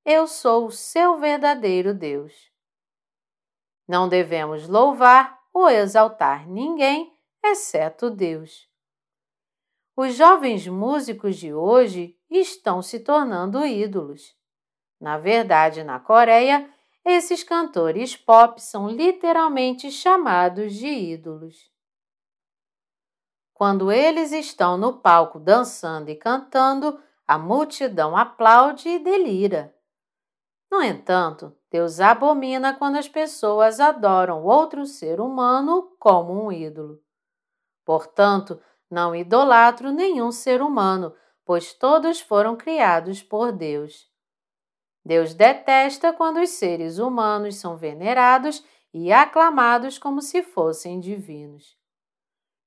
Eu 0.04 0.26
sou 0.28 0.66
o 0.66 0.70
seu 0.70 1.18
verdadeiro 1.18 1.92
Deus. 1.92 2.52
Não 3.88 4.08
devemos 4.08 4.68
louvar 4.68 5.36
ou 5.52 5.68
exaltar 5.68 6.48
ninguém 6.48 7.12
exceto 7.44 8.10
Deus. 8.10 8.68
Os 9.96 10.14
jovens 10.14 10.66
músicos 10.66 11.36
de 11.36 11.52
hoje 11.52 12.16
estão 12.30 12.82
se 12.82 13.00
tornando 13.00 13.64
ídolos. 13.64 14.36
Na 15.00 15.18
verdade, 15.18 15.82
na 15.82 15.98
Coreia, 15.98 16.70
esses 17.06 17.44
cantores 17.44 18.16
pop 18.16 18.60
são 18.60 18.88
literalmente 18.88 19.92
chamados 19.92 20.74
de 20.74 20.88
ídolos. 20.88 21.70
Quando 23.54 23.92
eles 23.92 24.32
estão 24.32 24.76
no 24.76 24.98
palco 24.98 25.38
dançando 25.38 26.10
e 26.10 26.16
cantando, 26.16 27.00
a 27.26 27.38
multidão 27.38 28.16
aplaude 28.16 28.88
e 28.88 28.98
delira. 28.98 29.74
No 30.70 30.82
entanto, 30.82 31.56
Deus 31.70 32.00
abomina 32.00 32.74
quando 32.74 32.96
as 32.96 33.08
pessoas 33.08 33.78
adoram 33.78 34.42
outro 34.42 34.84
ser 34.84 35.20
humano 35.20 35.96
como 35.98 36.44
um 36.44 36.50
ídolo. 36.50 37.00
Portanto, 37.84 38.60
não 38.90 39.14
idolatro 39.14 39.92
nenhum 39.92 40.32
ser 40.32 40.60
humano, 40.60 41.14
pois 41.44 41.72
todos 41.72 42.20
foram 42.20 42.56
criados 42.56 43.22
por 43.22 43.52
Deus. 43.52 44.10
Deus 45.06 45.34
detesta 45.34 46.12
quando 46.12 46.40
os 46.40 46.50
seres 46.50 46.98
humanos 46.98 47.54
são 47.58 47.76
venerados 47.76 48.64
e 48.92 49.12
aclamados 49.12 50.00
como 50.00 50.20
se 50.20 50.42
fossem 50.42 50.98
divinos. 50.98 51.78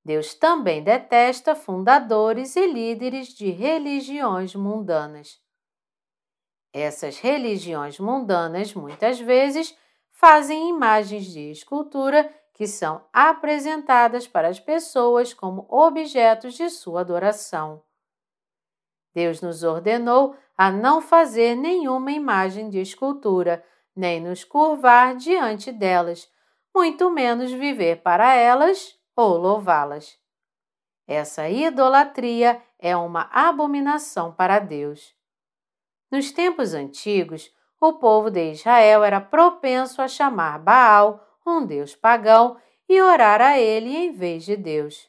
Deus 0.05 0.33
também 0.33 0.81
detesta 0.81 1.53
fundadores 1.53 2.55
e 2.55 2.65
líderes 2.65 3.27
de 3.27 3.49
religiões 3.49 4.55
mundanas. 4.55 5.37
Essas 6.71 7.19
religiões 7.19 7.99
mundanas 7.99 8.73
muitas 8.73 9.19
vezes 9.19 9.77
fazem 10.09 10.69
imagens 10.69 11.25
de 11.25 11.51
escultura 11.51 12.33
que 12.53 12.65
são 12.65 13.03
apresentadas 13.11 14.29
para 14.29 14.47
as 14.47 14.61
pessoas 14.61 15.33
como 15.33 15.67
objetos 15.69 16.53
de 16.53 16.69
sua 16.69 17.01
adoração. 17.01 17.83
Deus 19.13 19.41
nos 19.41 19.63
ordenou 19.63 20.35
a 20.57 20.71
não 20.71 21.01
fazer 21.01 21.55
nenhuma 21.55 22.11
imagem 22.11 22.69
de 22.69 22.79
escultura, 22.79 23.63
nem 23.95 24.21
nos 24.21 24.43
curvar 24.43 25.15
diante 25.15 25.71
delas, 25.71 26.29
muito 26.75 27.09
menos 27.09 27.51
viver 27.51 28.01
para 28.01 28.33
elas 28.35 28.97
ou 29.15 29.37
louvá-las. 29.37 30.17
Essa 31.07 31.49
idolatria 31.49 32.61
é 32.77 32.95
uma 32.95 33.29
abominação 33.31 34.31
para 34.31 34.59
Deus. 34.59 35.15
Nos 36.11 36.31
tempos 36.31 36.73
antigos, 36.73 37.51
o 37.81 37.93
povo 37.93 38.29
de 38.29 38.51
Israel 38.51 39.03
era 39.03 39.19
propenso 39.19 40.01
a 40.01 40.07
chamar 40.07 40.59
Baal 40.59 41.25
um 41.49 41.65
deus 41.65 41.95
pagão, 41.95 42.57
e 42.87 43.01
orar 43.01 43.41
a 43.41 43.59
ele 43.59 43.95
em 43.95 44.11
vez 44.11 44.43
de 44.45 44.55
Deus. 44.55 45.07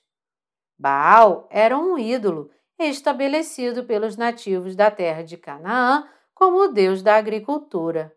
Baal 0.79 1.47
era 1.51 1.79
um 1.79 1.99
ídolo 1.99 2.51
estabelecido 2.88 3.85
pelos 3.85 4.16
nativos 4.16 4.75
da 4.75 4.90
terra 4.90 5.23
de 5.23 5.37
Canaã 5.37 6.09
como 6.35 6.59
o 6.59 6.69
deus 6.69 7.03
da 7.03 7.16
agricultura. 7.16 8.16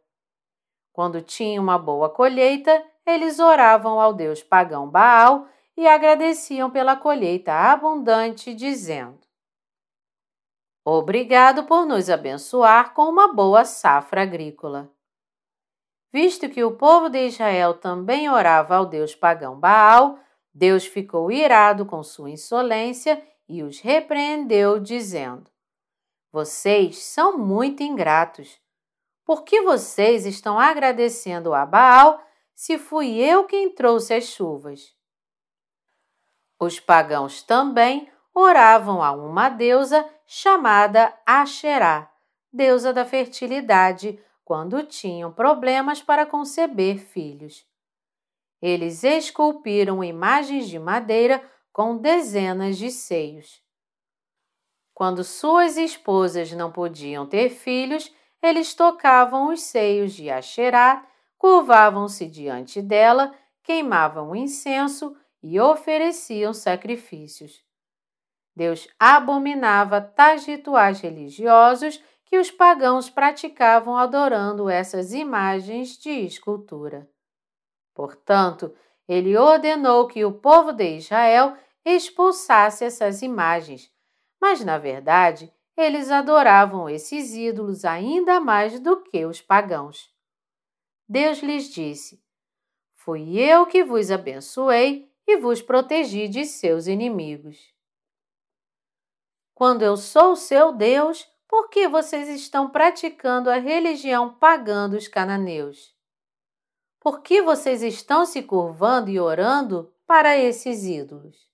Quando 0.94 1.22
tinha 1.22 1.60
uma 1.60 1.78
boa 1.78 2.10
colheita, 2.10 2.84
eles 3.06 3.40
oravam 3.40 4.00
ao 4.00 4.14
deus 4.14 4.42
pagão 4.42 4.88
Baal 4.88 5.48
e 5.76 5.88
agradeciam 5.88 6.70
pela 6.70 6.96
colheita 6.96 7.52
abundante, 7.52 8.54
dizendo: 8.54 9.20
Obrigado 10.86 11.64
por 11.64 11.86
nos 11.86 12.10
abençoar 12.10 12.94
com 12.94 13.04
uma 13.04 13.34
boa 13.34 13.66
safra 13.66 14.22
agrícola. 14.22 14.90
Visto 16.12 16.48
que 16.48 16.64
o 16.64 16.78
povo 16.78 17.10
de 17.10 17.26
Israel 17.26 17.74
também 17.74 18.30
orava 18.30 18.76
ao 18.76 18.86
deus 18.86 19.16
pagão 19.16 19.60
Baal, 19.60 20.20
Deus 20.54 20.86
ficou 20.86 21.32
irado 21.32 21.86
com 21.86 22.04
sua 22.04 22.30
insolência 22.30 23.20
e 23.48 23.64
os 23.64 23.80
repreendeu, 23.80 24.80
dizendo: 24.80 25.50
Vocês 26.32 26.98
são 26.98 27.38
muito 27.38 27.84
ingratos. 27.84 28.60
Por 29.26 29.44
que 29.44 29.62
vocês 29.62 30.26
estão 30.26 30.60
agradecendo 30.60 31.54
a 31.54 31.66
Baal 31.66 32.22
se 32.54 32.78
fui 32.78 33.18
eu 33.18 33.46
quem 33.46 33.70
trouxe 33.70 34.14
as 34.14 34.26
chuvas? 34.26 34.94
Os 36.60 36.80
pagãos 36.80 37.42
também 37.42 38.10
oravam 38.34 39.02
a 39.02 39.12
uma 39.12 39.50
deusa 39.50 40.08
chamada 40.26 41.14
Asherá, 41.26 42.12
deusa 42.52 42.92
da 42.94 43.06
fertilidade, 43.06 44.20
quando 44.44 44.84
tinham 44.84 45.32
problemas 45.32 46.02
para 46.02 46.26
conceber 46.26 46.98
filhos. 46.98 47.66
Eles 48.62 49.04
esculpiram 49.04 50.04
imagens 50.04 50.68
de 50.68 50.80
madeira 50.80 51.44
com 51.74 51.98
dezenas 51.98 52.78
de 52.78 52.92
seios. 52.92 53.62
Quando 54.94 55.24
suas 55.24 55.76
esposas 55.76 56.52
não 56.52 56.72
podiam 56.72 57.26
ter 57.26 57.50
filhos, 57.50 58.14
eles 58.42 58.76
tocavam 58.76 59.52
os 59.52 59.62
seios 59.62 60.14
de 60.14 60.30
Asherá, 60.30 61.06
curvavam-se 61.36 62.28
diante 62.28 62.80
dela, 62.80 63.34
queimavam 63.64 64.36
incenso 64.36 65.18
e 65.42 65.60
ofereciam 65.60 66.54
sacrifícios. 66.54 67.66
Deus 68.56 68.88
abominava 69.00 70.00
tais 70.00 70.46
rituais 70.46 71.02
religiosos 71.02 72.02
que 72.26 72.38
os 72.38 72.52
pagãos 72.52 73.10
praticavam 73.10 73.98
adorando 73.98 74.70
essas 74.70 75.12
imagens 75.12 75.98
de 75.98 76.12
escultura. 76.12 77.10
Portanto, 77.96 78.74
ele 79.08 79.36
ordenou 79.36 80.08
que 80.08 80.24
o 80.24 80.32
povo 80.32 80.72
de 80.72 80.98
Israel 80.98 81.58
expulsasse 81.86 82.86
essas 82.86 83.22
imagens, 83.22 83.92
mas 84.40 84.64
na 84.64 84.78
verdade 84.78 85.54
eles 85.76 86.12
adoravam 86.12 86.90
esses 86.90 87.34
ídolos 87.34 87.84
ainda 87.84 88.40
mais 88.40 88.80
do 88.80 89.02
que 89.02 89.26
os 89.26 89.42
pagãos. 89.42 90.14
Deus 91.08 91.40
lhes 91.40 91.70
disse: 91.70 92.24
Fui 92.94 93.38
eu 93.40 93.66
que 93.66 93.84
vos 93.84 94.12
abençoei 94.12 95.12
e 95.28 95.38
vos 95.38 95.62
protegi 95.62 96.28
de 96.28 96.46
seus 96.46 96.88
inimigos. 96.88 97.74
Quando 99.54 99.84
eu 99.84 99.98
sou 99.98 100.36
seu 100.36 100.74
Deus, 100.74 101.28
por 101.48 101.70
que 101.70 101.88
vocês 101.88 102.28
estão 102.30 102.70
praticando 102.70 103.50
a 103.50 103.58
religião 103.58 104.34
pagã 104.34 104.90
dos 104.90 105.08
cananeus? 105.08 105.96
Por 107.00 107.22
que 107.22 107.42
vocês 107.42 107.84
estão 107.84 108.26
se 108.26 108.42
curvando 108.42 109.10
e 109.10 109.20
orando 109.20 109.94
para 110.08 110.38
esses 110.38 110.84
ídolos? 110.84 111.53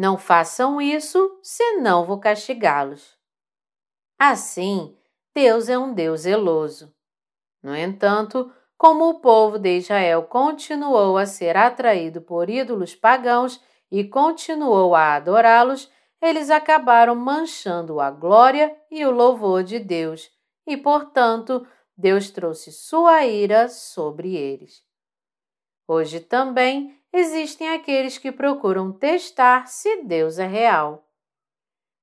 Não 0.00 0.16
façam 0.16 0.80
isso, 0.80 1.38
senão 1.42 2.06
vou 2.06 2.18
castigá-los. 2.18 3.18
Assim, 4.18 4.96
Deus 5.34 5.68
é 5.68 5.78
um 5.78 5.92
Deus 5.92 6.22
zeloso. 6.22 6.90
No 7.62 7.76
entanto, 7.76 8.50
como 8.78 9.10
o 9.10 9.20
povo 9.20 9.58
de 9.58 9.76
Israel 9.76 10.22
continuou 10.22 11.18
a 11.18 11.26
ser 11.26 11.54
atraído 11.54 12.22
por 12.22 12.48
ídolos 12.48 12.94
pagãos 12.94 13.62
e 13.92 14.02
continuou 14.02 14.94
a 14.94 15.16
adorá-los, 15.16 15.92
eles 16.18 16.48
acabaram 16.48 17.14
manchando 17.14 18.00
a 18.00 18.10
glória 18.10 18.74
e 18.90 19.04
o 19.04 19.10
louvor 19.10 19.62
de 19.62 19.78
Deus, 19.78 20.30
e, 20.66 20.78
portanto, 20.78 21.66
Deus 21.94 22.30
trouxe 22.30 22.72
sua 22.72 23.26
ira 23.26 23.68
sobre 23.68 24.34
eles. 24.34 24.82
Hoje 25.86 26.20
também 26.20 26.98
existem 27.12 27.68
aqueles 27.70 28.18
que 28.18 28.30
procuram 28.30 28.92
testar 28.92 29.66
se 29.66 30.02
Deus 30.02 30.38
é 30.38 30.46
real. 30.46 31.06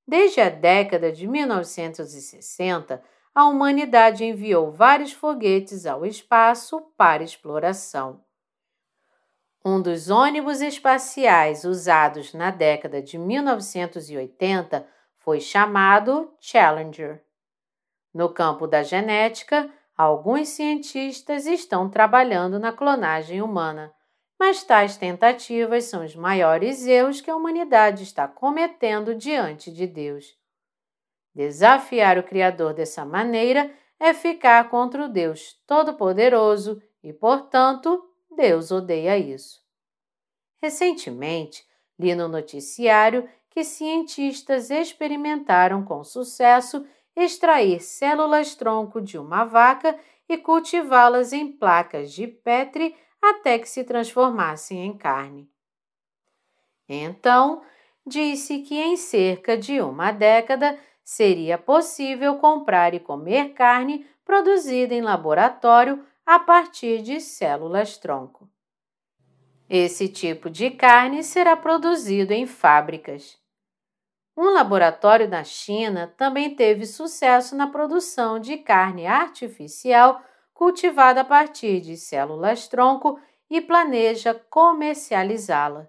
Desde 0.08 0.40
a 0.40 0.50
década 0.50 1.12
de 1.12 1.28
1960, 1.28 3.04
a 3.36 3.46
humanidade 3.46 4.24
enviou 4.24 4.72
vários 4.72 5.12
foguetes 5.12 5.86
ao 5.86 6.06
espaço 6.06 6.82
para 6.98 7.24
exploração. 7.24 8.24
Um 9.64 9.82
dos 9.82 10.10
ônibus 10.10 10.62
espaciais 10.62 11.66
usados 11.66 12.34
na 12.34 12.52
década 12.52 13.02
de 13.02 13.18
1980 13.18 14.88
foi 15.18 15.42
chamado 15.42 16.34
Challenger. 16.40 17.22
No 18.14 18.34
campo 18.34 18.66
da 18.66 18.82
genética, 18.82 19.70
alguns 19.96 20.48
cientistas 20.48 21.46
estão 21.46 21.90
trabalhando 21.90 22.58
na 22.58 22.72
clonagem 22.72 23.42
humana, 23.42 23.94
mas 24.40 24.64
tais 24.64 24.98
tentativas 24.98 25.86
são 25.86 26.06
os 26.06 26.16
maiores 26.16 26.86
erros 26.86 27.22
que 27.22 27.30
a 27.30 27.36
humanidade 27.36 28.04
está 28.04 28.28
cometendo 28.28 29.16
diante 29.16 29.72
de 29.72 29.88
Deus. 29.88 30.38
Desafiar 31.34 32.18
o 32.18 32.24
Criador 32.24 32.74
dessa 32.74 33.06
maneira 33.06 33.72
é 34.00 34.14
ficar 34.14 34.70
contra 34.70 35.06
o 35.06 35.10
Deus 35.10 35.54
Todo-Poderoso 35.66 36.82
e, 37.04 37.12
portanto, 37.12 38.04
Deus 38.36 38.72
odeia 38.72 39.18
isso. 39.18 39.62
Recentemente, 40.62 41.66
li 42.00 42.14
no 42.14 42.28
noticiário 42.28 43.28
que 43.50 43.64
cientistas 43.64 44.70
experimentaram 44.70 45.84
com 45.84 46.04
sucesso 46.04 46.86
extrair 47.16 47.82
células-tronco 47.82 49.02
de 49.02 49.18
uma 49.18 49.44
vaca 49.44 49.98
e 50.30 50.38
cultivá-las 50.38 51.34
em 51.34 51.52
placas 51.52 52.12
de 52.12 52.28
Petri 52.28 52.96
até 53.22 53.60
que 53.60 53.68
se 53.68 53.84
transformassem 53.84 54.86
em 54.86 54.98
carne. 54.98 55.50
Então, 56.88 57.62
disse 58.06 58.60
que 58.60 58.76
em 58.76 58.96
cerca 58.96 59.58
de 59.58 59.82
uma 59.82 60.12
década 60.12 60.80
seria 61.04 61.58
possível 61.58 62.38
comprar 62.38 62.94
e 62.94 63.00
comer 63.00 63.54
carne 63.54 64.06
produzida 64.24 64.94
em 64.94 65.02
laboratório 65.02 66.06
a 66.26 66.40
partir 66.40 67.02
de 67.02 67.22
células-tronco. 67.22 68.50
Esse 69.70 70.08
tipo 70.08 70.50
de 70.50 70.70
carne 70.72 71.24
será 71.24 71.56
produzido 71.56 72.34
em 72.34 72.46
fábricas. 72.46 73.38
Um 74.36 74.54
laboratório 74.54 75.28
na 75.28 75.44
China 75.44 76.14
também 76.16 76.56
teve 76.56 76.86
sucesso 76.86 77.56
na 77.56 77.68
produção 77.68 78.40
de 78.40 78.58
carne 78.58 79.08
artificial 79.08 80.22
cultivada 80.58 81.22
a 81.22 81.24
partir 81.24 81.80
de 81.82 81.96
células-tronco 81.96 83.20
e 83.48 83.62
planeja 83.62 84.34
comercializá-la. 84.34 85.88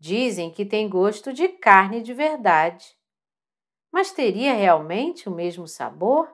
Dizem 0.00 0.50
que 0.50 0.64
tem 0.64 0.88
gosto 0.88 1.32
de 1.32 1.46
carne 1.46 2.02
de 2.02 2.12
verdade. 2.12 2.96
Mas 3.92 4.10
teria 4.10 4.52
realmente 4.52 5.28
o 5.28 5.32
mesmo 5.32 5.68
sabor? 5.68 6.28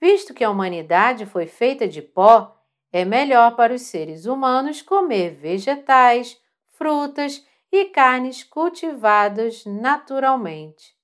Visto 0.00 0.32
que 0.32 0.44
a 0.44 0.50
humanidade 0.50 1.26
foi 1.26 1.48
feita 1.48 1.88
de 1.88 2.02
pó, 2.02 2.56
é 2.92 3.04
melhor 3.04 3.56
para 3.56 3.74
os 3.74 3.82
seres 3.82 4.26
humanos 4.26 4.80
comer 4.82 5.34
vegetais, 5.34 6.40
frutas 6.68 7.44
e 7.72 7.86
carnes 7.86 8.44
cultivadas 8.44 9.64
naturalmente. 9.66 10.96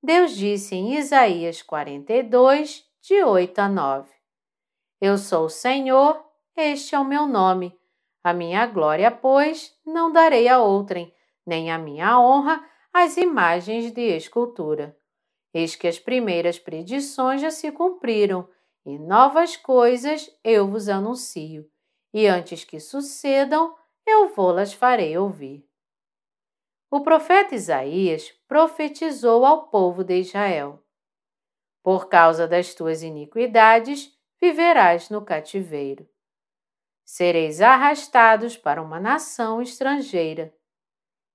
Deus 0.00 0.36
disse 0.36 0.76
em 0.76 0.94
Isaías 0.96 1.62
42, 1.62 2.91
de 3.02 3.20
8 3.24 3.58
a 3.58 3.68
9: 3.68 4.08
Eu 5.00 5.18
sou 5.18 5.46
o 5.46 5.50
Senhor, 5.50 6.24
este 6.56 6.94
é 6.94 6.98
o 7.00 7.04
meu 7.04 7.26
nome. 7.26 7.76
A 8.22 8.32
minha 8.32 8.64
glória, 8.66 9.10
pois, 9.10 9.76
não 9.84 10.12
darei 10.12 10.46
a 10.46 10.60
outrem, 10.60 11.12
nem 11.44 11.72
a 11.72 11.78
minha 11.78 12.16
honra 12.20 12.64
às 12.92 13.16
imagens 13.16 13.90
de 13.90 14.16
escultura. 14.16 14.96
Eis 15.52 15.74
que 15.74 15.88
as 15.88 15.98
primeiras 15.98 16.60
predições 16.60 17.40
já 17.40 17.50
se 17.50 17.72
cumpriram, 17.72 18.48
e 18.86 18.96
novas 18.96 19.56
coisas 19.56 20.30
eu 20.44 20.68
vos 20.68 20.88
anuncio, 20.88 21.68
e 22.14 22.28
antes 22.28 22.62
que 22.62 22.78
sucedam, 22.78 23.74
eu 24.06 24.28
vou-las 24.28 24.72
farei 24.72 25.18
ouvir. 25.18 25.68
O 26.88 27.00
profeta 27.00 27.56
Isaías 27.56 28.30
profetizou 28.46 29.44
ao 29.44 29.66
povo 29.68 30.04
de 30.04 30.20
Israel: 30.20 30.81
Por 31.82 32.08
causa 32.08 32.46
das 32.46 32.74
tuas 32.74 33.02
iniquidades, 33.02 34.16
viverás 34.40 35.10
no 35.10 35.22
cativeiro. 35.22 36.08
Sereis 37.04 37.60
arrastados 37.60 38.56
para 38.56 38.80
uma 38.80 39.00
nação 39.00 39.60
estrangeira, 39.60 40.54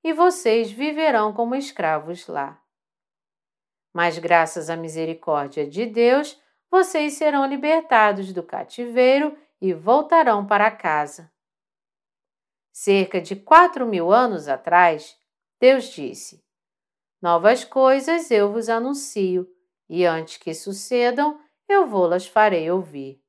e 0.04 0.14
vocês 0.14 0.72
viverão 0.72 1.34
como 1.34 1.56
escravos 1.56 2.28
lá. 2.28 2.62
Mas, 3.94 4.18
graças 4.18 4.70
à 4.70 4.76
misericórdia 4.76 5.68
de 5.68 5.86
Deus, 5.86 6.42
vocês 6.72 7.14
serão 7.14 7.46
libertados 7.46 8.32
do 8.32 8.44
cativeiro 8.44 9.38
e 9.60 9.74
voltarão 9.74 10.46
para 10.46 10.72
casa 10.72 11.32
cerca 12.78 13.20
de 13.20 13.36
quatro 13.36 13.88
mil 13.88 14.14
anos 14.14 14.48
atrás, 14.48 15.18
Deus 15.60 15.86
disse: 15.86 16.46
Novas 17.20 17.64
coisas 17.64 18.30
eu 18.30 18.52
vos 18.54 18.70
anuncio, 18.70 19.48
e 19.90 20.06
antes 20.06 20.38
que 20.38 20.54
sucedam, 20.54 21.40
eu 21.68 21.86
vou-las 21.88 22.28
farei 22.28 22.70
ouvir. 22.70 23.22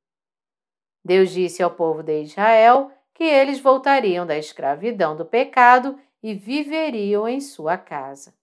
Deus 1.04 1.30
disse 1.30 1.62
ao 1.62 1.70
povo 1.70 2.02
de 2.02 2.22
Israel 2.22 2.90
que 3.14 3.24
eles 3.24 3.60
voltariam 3.60 4.26
da 4.26 4.36
escravidão 4.36 5.16
do 5.16 5.24
pecado 5.24 5.98
e 6.22 6.34
viveriam 6.34 7.28
em 7.28 7.40
sua 7.40 7.76
casa. 7.76 8.34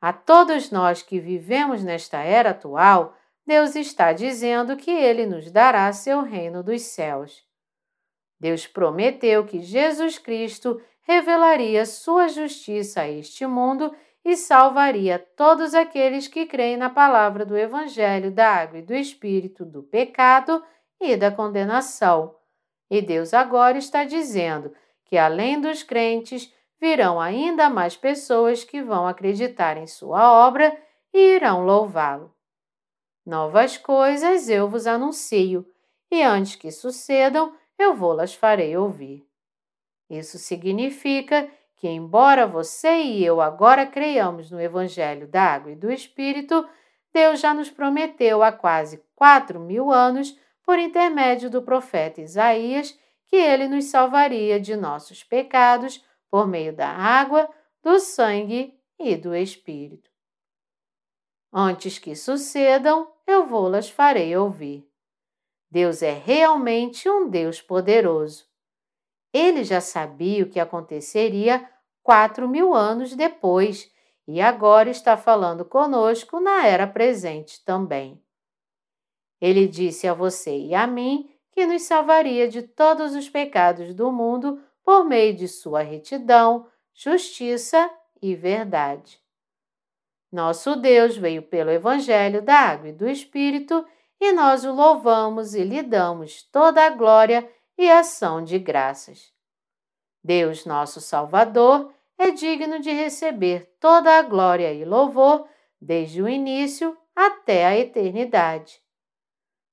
A 0.00 0.12
todos 0.12 0.70
nós 0.70 1.02
que 1.02 1.20
vivemos 1.20 1.84
nesta 1.84 2.18
era 2.18 2.50
atual, 2.50 3.16
Deus 3.46 3.76
está 3.76 4.12
dizendo 4.12 4.76
que 4.76 4.90
Ele 4.90 5.26
nos 5.26 5.50
dará 5.50 5.92
seu 5.92 6.22
reino 6.22 6.62
dos 6.62 6.82
céus. 6.82 7.44
Deus 8.38 8.66
prometeu 8.66 9.46
que 9.46 9.60
Jesus 9.60 10.18
Cristo 10.18 10.82
revelaria 11.02 11.86
sua 11.86 12.28
justiça 12.28 13.02
a 13.02 13.08
este 13.08 13.46
mundo 13.46 13.94
e 14.24 14.36
salvaria 14.36 15.18
todos 15.18 15.74
aqueles 15.74 16.28
que 16.28 16.46
creem 16.46 16.76
na 16.76 16.88
palavra 16.88 17.44
do 17.44 17.56
Evangelho 17.56 18.30
da 18.30 18.48
Água 18.48 18.78
e 18.78 18.82
do 18.82 18.94
Espírito 18.94 19.64
do 19.64 19.82
pecado 19.82 20.62
e 21.00 21.16
da 21.16 21.30
condenação. 21.30 22.36
E 22.90 23.02
Deus 23.02 23.34
agora 23.34 23.78
está 23.78 24.04
dizendo 24.04 24.72
que, 25.04 25.18
além 25.18 25.60
dos 25.60 25.82
crentes, 25.82 26.52
virão 26.80 27.20
ainda 27.20 27.68
mais 27.68 27.96
pessoas 27.96 28.64
que 28.64 28.82
vão 28.82 29.06
acreditar 29.06 29.76
em 29.76 29.86
Sua 29.86 30.32
obra 30.46 30.76
e 31.12 31.36
irão 31.36 31.64
louvá-lo. 31.64 32.34
Novas 33.24 33.76
coisas 33.76 34.48
eu 34.48 34.68
vos 34.68 34.86
anuncio, 34.86 35.66
e 36.10 36.22
antes 36.22 36.56
que 36.56 36.70
sucedam, 36.70 37.54
eu 37.78 37.94
vou-las 37.94 38.34
farei 38.34 38.76
ouvir. 38.76 39.26
Isso 40.10 40.38
significa 40.38 41.48
que, 41.82 41.88
embora 41.88 42.46
você 42.46 43.02
e 43.02 43.24
eu 43.24 43.40
agora 43.40 43.84
creiamos 43.84 44.52
no 44.52 44.60
Evangelho 44.60 45.26
da 45.26 45.42
Água 45.42 45.72
e 45.72 45.74
do 45.74 45.90
Espírito, 45.90 46.64
Deus 47.12 47.40
já 47.40 47.52
nos 47.52 47.70
prometeu 47.70 48.40
há 48.40 48.52
quase 48.52 49.02
quatro 49.16 49.58
mil 49.58 49.90
anos, 49.90 50.38
por 50.64 50.78
intermédio 50.78 51.50
do 51.50 51.60
profeta 51.60 52.20
Isaías, 52.20 52.96
que 53.26 53.34
ele 53.34 53.66
nos 53.66 53.86
salvaria 53.86 54.60
de 54.60 54.76
nossos 54.76 55.24
pecados 55.24 56.00
por 56.30 56.46
meio 56.46 56.72
da 56.72 56.88
água, 56.88 57.52
do 57.82 57.98
sangue 57.98 58.78
e 58.96 59.16
do 59.16 59.34
Espírito. 59.34 60.08
Antes 61.52 61.98
que 61.98 62.14
sucedam, 62.14 63.12
eu 63.26 63.44
vou-las 63.44 63.90
farei 63.90 64.36
ouvir. 64.36 64.88
Deus 65.68 66.00
é 66.00 66.12
realmente 66.12 67.10
um 67.10 67.28
Deus 67.28 67.60
poderoso. 67.60 68.46
Ele 69.32 69.64
já 69.64 69.80
sabia 69.80 70.44
o 70.44 70.48
que 70.48 70.60
aconteceria 70.60 71.71
quatro 72.02 72.48
mil 72.48 72.74
anos 72.74 73.14
depois 73.14 73.90
e 74.26 74.40
agora 74.40 74.90
está 74.90 75.16
falando 75.16 75.64
conosco 75.64 76.40
na 76.40 76.66
era 76.66 76.86
presente 76.86 77.64
também. 77.64 78.22
Ele 79.40 79.66
disse 79.66 80.06
a 80.06 80.14
você 80.14 80.56
e 80.56 80.74
a 80.74 80.86
mim 80.86 81.28
que 81.50 81.66
nos 81.66 81.82
salvaria 81.82 82.48
de 82.48 82.62
todos 82.62 83.14
os 83.14 83.28
pecados 83.28 83.94
do 83.94 84.10
mundo 84.12 84.62
por 84.84 85.04
meio 85.04 85.34
de 85.34 85.48
sua 85.48 85.82
retidão, 85.82 86.66
justiça 86.94 87.90
e 88.20 88.34
verdade. 88.34 89.20
Nosso 90.30 90.76
Deus 90.76 91.16
veio 91.16 91.42
pelo 91.42 91.70
Evangelho 91.70 92.40
da 92.40 92.54
Água 92.54 92.88
e 92.88 92.92
do 92.92 93.08
Espírito 93.08 93.84
e 94.18 94.32
nós 94.32 94.64
o 94.64 94.72
louvamos 94.72 95.54
e 95.54 95.62
lhe 95.64 95.82
damos 95.82 96.42
toda 96.44 96.86
a 96.86 96.90
glória 96.90 97.46
e 97.76 97.90
ação 97.90 98.42
de 98.42 98.58
graças. 98.58 99.32
Deus, 100.22 100.64
nosso 100.64 101.00
Salvador, 101.00 101.92
é 102.18 102.30
digno 102.30 102.78
de 102.78 102.90
receber 102.92 103.74
toda 103.80 104.18
a 104.18 104.22
glória 104.22 104.72
e 104.72 104.84
louvor 104.84 105.48
desde 105.80 106.22
o 106.22 106.28
início 106.28 106.96
até 107.14 107.66
a 107.66 107.76
eternidade. 107.76 108.80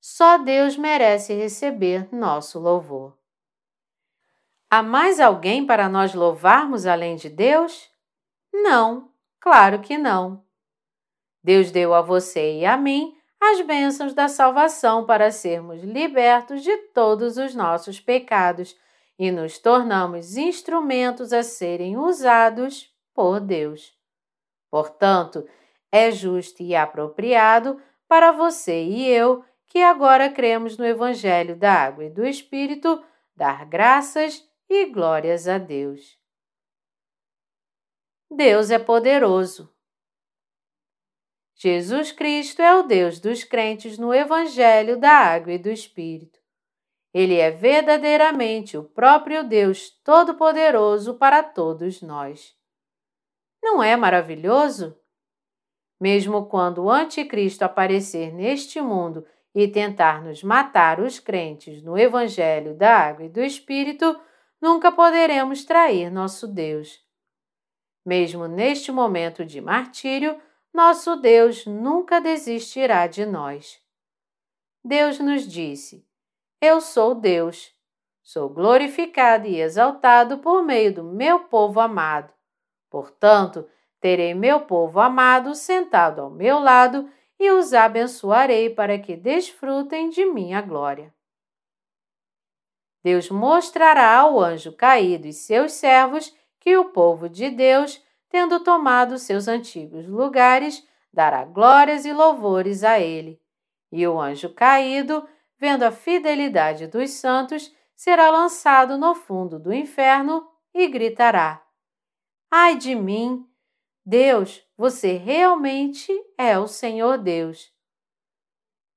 Só 0.02 0.38
Deus 0.38 0.78
merece 0.78 1.34
receber 1.34 2.08
nosso 2.14 2.60
louvor. 2.60 3.18
Há 4.72 4.82
mais 4.82 5.20
alguém 5.20 5.66
para 5.66 5.90
nós 5.90 6.14
louvarmos 6.14 6.86
além 6.86 7.16
de 7.16 7.30
Deus? 7.30 7.90
Não, 8.54 9.12
claro 9.40 9.80
que 9.80 9.98
não. 9.98 10.44
Deus 11.44 11.72
deu 11.72 11.94
a 11.94 12.02
você 12.02 12.60
e 12.60 12.66
a 12.66 12.78
mim 12.78 13.16
as 13.40 13.62
bênçãos 13.62 14.14
da 14.14 14.28
salvação 14.28 15.06
para 15.06 15.32
sermos 15.32 15.82
libertos 15.82 16.62
de 16.62 16.76
todos 16.94 17.38
os 17.38 17.56
nossos 17.56 18.00
pecados 18.00 18.76
e 19.20 19.32
nos 19.32 19.60
tornamos 19.60 20.38
instrumentos 20.38 21.34
a 21.34 21.44
serem 21.44 21.98
usados 21.98 22.90
por 23.14 23.42
Deus. 23.42 23.94
Portanto, 24.72 25.46
é 25.92 26.10
justo 26.10 26.64
e 26.64 26.74
apropriado 26.74 27.82
para 28.08 28.32
você 28.32 28.82
e 28.82 29.06
eu, 29.08 29.44
que 29.68 29.80
agora 29.80 30.32
cremos 30.32 30.78
no 30.78 30.86
Evangelho 30.86 31.56
da 31.56 31.74
Água 31.74 32.06
e 32.06 32.10
do 32.10 32.26
Espírito, 32.26 33.04
dar 33.36 33.66
graças 33.66 34.50
e 34.70 34.86
glórias 34.86 35.48
a 35.48 35.58
Deus. 35.58 36.18
Deus 38.32 38.72
é 38.72 38.80
poderoso. 38.80 39.74
Jesus 41.56 42.12
Cristo 42.14 42.62
é 42.62 42.74
o 42.74 42.84
Deus 42.84 43.20
dos 43.20 43.44
crentes 43.44 43.98
no 43.98 44.14
Evangelho 44.14 44.98
da 44.98 45.12
Água 45.12 45.52
e 45.52 45.58
do 45.58 45.70
Espírito. 45.70 46.39
Ele 47.14 47.38
é 47.38 47.50
verdadeiramente 47.50 48.78
o 48.78 48.84
próprio 48.84 49.44
Deus 49.44 49.90
Todo-Poderoso 50.04 51.16
para 51.16 51.42
todos 51.42 52.02
nós. 52.02 52.56
Não 53.62 53.82
é 53.82 53.96
maravilhoso? 53.96 54.96
Mesmo 56.00 56.46
quando 56.46 56.84
o 56.84 56.90
Anticristo 56.90 57.66
aparecer 57.66 58.34
neste 58.34 58.80
mundo 58.80 59.26
e 59.54 59.68
tentar 59.68 60.24
nos 60.24 60.44
matar 60.44 61.00
os 61.00 61.20
crentes 61.20 61.82
no 61.82 61.98
Evangelho 61.98 62.76
da 62.76 62.96
Água 62.96 63.26
e 63.26 63.30
do 63.30 63.42
Espírito, 63.42 64.18
nunca 64.62 64.92
poderemos 64.92 65.66
trair 65.66 66.12
nosso 66.12 66.48
Deus. 66.48 67.04
Mesmo 68.06 68.48
neste 68.48 68.92
momento 68.92 69.44
de 69.44 69.60
martírio, 69.60 70.40
nosso 70.74 71.16
Deus 71.16 71.66
nunca 71.66 72.22
desistirá 72.22 73.08
de 73.08 73.26
nós. 73.26 73.82
Deus 74.84 75.20
nos 75.20 75.46
disse: 75.46 76.08
Eu 76.62 76.82
sou 76.82 77.16
Deus. 77.16 77.74
Sou 78.22 78.50
glorificado 78.50 79.48
e 79.48 79.62
exaltado 79.62 80.40
por 80.40 80.62
meio 80.62 80.94
do 80.94 81.04
meu 81.04 81.46
povo 81.46 81.80
amado. 81.80 82.34
Portanto, 82.90 83.66
terei 84.02 84.34
meu 84.34 84.62
povo 84.62 85.00
amado 85.00 85.56
sentado 85.56 86.22
ao 86.22 86.30
meu 86.30 86.60
lado 86.60 87.10
e 87.40 87.50
os 87.50 87.74
abençoarei 87.74 88.70
para 88.70 89.00
que 89.00 89.16
desfrutem 89.16 90.10
de 90.10 90.26
minha 90.26 90.62
glória. 90.62 91.14
Deus 93.02 93.30
mostrará 93.30 94.18
ao 94.18 94.38
anjo 94.38 94.74
caído 94.74 95.28
e 95.28 95.34
seus 95.34 95.72
servos 95.72 96.36
que 96.60 96.76
o 96.76 96.90
povo 96.90 97.30
de 97.30 97.50
Deus, 97.50 98.04
tendo 98.28 98.60
tomado 98.60 99.18
seus 99.18 99.48
antigos 99.48 100.06
lugares, 100.06 100.86
dará 101.12 101.46
glórias 101.46 102.04
e 102.04 102.12
louvores 102.12 102.84
a 102.84 103.00
ele. 103.00 103.42
E 103.90 104.06
o 104.06 104.20
anjo 104.20 104.54
caído, 104.54 105.26
vendo 105.60 105.84
a 105.84 105.92
fidelidade 105.92 106.88
dos 106.88 107.12
santos, 107.12 107.72
será 107.96 108.30
lançado 108.32 108.98
no 108.98 109.14
fundo 109.14 109.60
do 109.60 109.74
inferno 109.74 110.48
e 110.74 110.88
gritará: 110.88 111.64
Ai 112.50 112.78
de 112.78 112.96
mim! 112.96 113.46
Deus, 114.06 114.66
você 114.76 115.18
realmente 115.18 116.12
é 116.38 116.58
o 116.58 116.68
Senhor 116.68 117.18
Deus. 117.18 117.72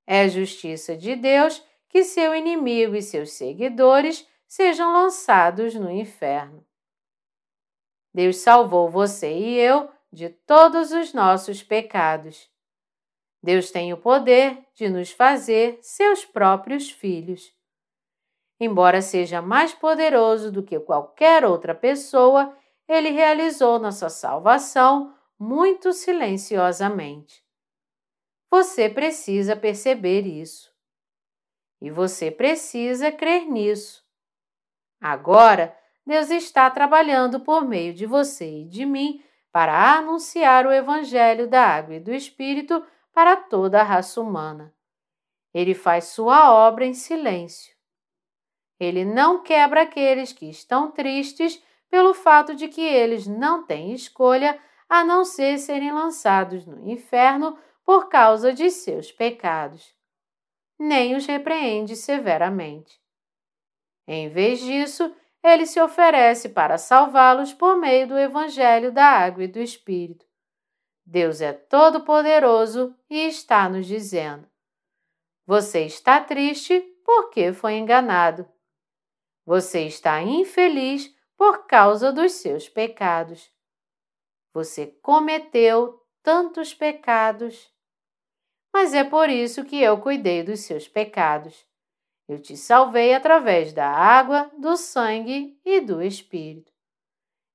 É 0.07 0.29
justiça 0.29 0.97
de 0.97 1.15
Deus 1.17 1.63
que 1.89 2.05
seu 2.05 2.35
inimigo 2.35 2.95
e 2.95 3.03
seus 3.03 3.33
seguidores 3.33 4.27
sejam 4.47 4.93
lançados 4.93 5.75
no 5.75 5.91
inferno. 5.91 6.67
Deus 8.15 8.37
salvou 8.37 8.89
você 8.89 9.33
e 9.33 9.55
eu 9.59 9.91
de 10.13 10.29
todos 10.29 10.93
os 10.93 11.13
nossos 11.13 11.63
pecados. 11.63 12.52
Deus 13.43 13.71
tem 13.71 13.93
o 13.93 13.97
poder 13.97 14.65
de 14.75 14.89
nos 14.89 15.11
fazer 15.11 15.79
seus 15.83 16.25
próprios 16.25 16.91
filhos. 16.91 17.53
Embora 18.61 19.03
seja 19.03 19.43
mais 19.43 19.75
poderoso 19.75 20.53
do 20.53 20.63
que 20.63 20.79
qualquer 20.79 21.45
outra 21.45 21.75
pessoa, 21.75 22.57
ele 22.87 23.11
realizou 23.11 23.79
nossa 23.79 24.09
salvação 24.09 25.13
muito 25.37 25.93
silenciosamente. 25.93 27.43
Você 28.49 28.89
precisa 28.89 29.57
perceber 29.57 30.27
isso. 30.27 30.71
E 31.81 31.91
você 31.91 32.31
precisa 32.31 33.11
crer 33.11 33.51
nisso. 33.51 34.05
Agora, 35.01 35.77
Deus 36.07 36.31
está 36.31 36.71
trabalhando 36.71 37.41
por 37.41 37.65
meio 37.65 37.93
de 37.93 38.07
você 38.07 38.61
e 38.61 38.65
de 38.65 38.87
mim 38.87 39.21
para 39.51 39.97
anunciar 39.97 40.65
o 40.65 40.73
Evangelho 40.73 41.49
da 41.49 41.67
Água 41.67 41.97
e 41.97 42.01
do 42.01 42.13
Espírito 42.13 42.85
para 43.13 43.37
toda 43.37 43.81
a 43.81 43.85
raça 43.85 44.21
humana. 44.21 44.75
Ele 45.53 45.75
faz 45.75 46.05
sua 46.05 46.53
obra 46.53 46.85
em 46.85 46.95
silêncio. 46.95 47.75
Ele 48.81 49.05
não 49.05 49.43
quebra 49.43 49.83
aqueles 49.83 50.33
que 50.33 50.49
estão 50.49 50.91
tristes 50.91 51.63
pelo 51.91 52.15
fato 52.15 52.55
de 52.55 52.69
que 52.69 52.81
eles 52.81 53.27
não 53.27 53.65
têm 53.65 53.93
escolha 53.93 54.59
a 54.89 55.05
não 55.05 55.25
ser 55.25 55.59
serem 55.59 55.93
lançados 55.93 56.67
no 56.67 56.89
inferno 56.89 57.59
por 57.85 58.09
causa 58.09 58.53
de 58.53 58.71
seus 58.71 59.13
pecados 59.13 59.95
nem 60.83 61.15
os 61.15 61.27
repreende 61.27 61.95
severamente. 61.95 63.01
Em 64.07 64.29
vez 64.29 64.61
disso, 64.61 65.15
ele 65.43 65.65
se 65.65 65.81
oferece 65.81 66.49
para 66.49 66.77
salvá-los 66.77 67.55
por 67.55 67.77
meio 67.77 68.09
do 68.09 68.19
Evangelho 68.19 68.91
da 68.93 69.05
Água 69.05 69.45
e 69.45 69.49
do 69.49 69.61
Espírito. 69.61 70.27
Deus 71.05 71.41
é 71.41 71.53
todo-poderoso 71.53 72.97
e 73.11 73.27
está 73.27 73.69
nos 73.69 73.87
dizendo: 73.87 74.49
Você 75.47 75.85
está 75.85 76.21
triste 76.21 76.81
porque 77.05 77.53
foi 77.53 77.75
enganado. 77.75 78.49
Você 79.45 79.87
está 79.87 80.23
infeliz 80.23 81.15
por 81.37 81.67
causa 81.67 82.13
dos 82.13 82.33
seus 82.33 82.69
pecados. 82.69 83.51
Você 84.55 84.87
cometeu 85.03 86.01
tantos 86.23 86.73
pecados 86.73 87.73
mas 88.73 88.95
é 88.95 89.05
por 89.05 89.29
isso 89.29 89.65
que 89.65 89.81
eu 89.81 90.01
cuidei 90.01 90.43
dos 90.43 90.61
seus 90.61 90.89
pecados. 90.89 91.67
Eu 92.27 92.41
te 92.41 92.57
salvei 92.57 93.13
através 93.13 93.73
da 93.73 93.87
água, 93.87 94.51
do 94.59 94.77
sangue 94.77 95.61
e 95.65 95.81
do 95.81 96.03
Espírito. 96.03 96.73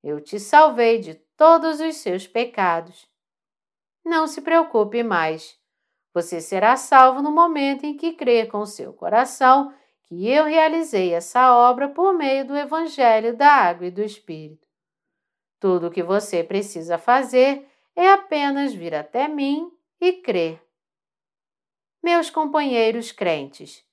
Eu 0.03 0.21
te 0.21 0.39
salvei 0.39 0.99
de 0.99 1.15
todos 1.35 1.79
os 1.79 1.95
seus 1.95 2.27
pecados. 2.27 3.09
Não 4.07 4.25
se 4.25 4.39
preocupe 4.39 5.03
mais. 5.03 5.59
Você 6.13 6.39
será 6.39 6.77
salvo 6.77 7.21
no 7.21 7.29
momento 7.29 7.85
em 7.85 7.93
que 7.93 8.13
crer 8.13 8.47
com 8.47 8.65
seu 8.65 8.93
coração 8.93 9.73
que 10.03 10.29
eu 10.29 10.45
realizei 10.45 11.13
essa 11.13 11.53
obra 11.53 11.89
por 11.89 12.13
meio 12.13 12.47
do 12.47 12.55
Evangelho 12.55 13.35
da 13.35 13.49
Água 13.49 13.87
e 13.87 13.91
do 13.91 14.01
Espírito. 14.01 14.65
Tudo 15.59 15.87
o 15.87 15.91
que 15.91 16.01
você 16.01 16.41
precisa 16.41 16.97
fazer 16.97 17.67
é 17.97 18.09
apenas 18.09 18.73
vir 18.73 18.95
até 18.95 19.27
mim 19.27 19.69
e 19.99 20.13
crer. 20.13 20.61
Meus 22.01 22.29
companheiros 22.29 23.11
crentes, 23.11 23.83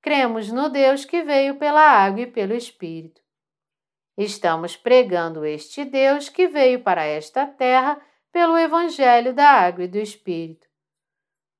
cremos 0.00 0.50
no 0.50 0.70
Deus 0.70 1.04
que 1.04 1.22
veio 1.22 1.56
pela 1.56 1.82
água 1.82 2.22
e 2.22 2.26
pelo 2.26 2.54
Espírito. 2.54 3.20
Estamos 4.16 4.78
pregando 4.78 5.44
este 5.44 5.84
Deus 5.84 6.30
que 6.30 6.48
veio 6.48 6.82
para 6.82 7.04
esta 7.04 7.46
terra 7.46 8.00
pelo 8.32 8.56
Evangelho 8.56 9.34
da 9.34 9.48
Água 9.48 9.84
e 9.84 9.88
do 9.88 9.98
Espírito. 9.98 10.66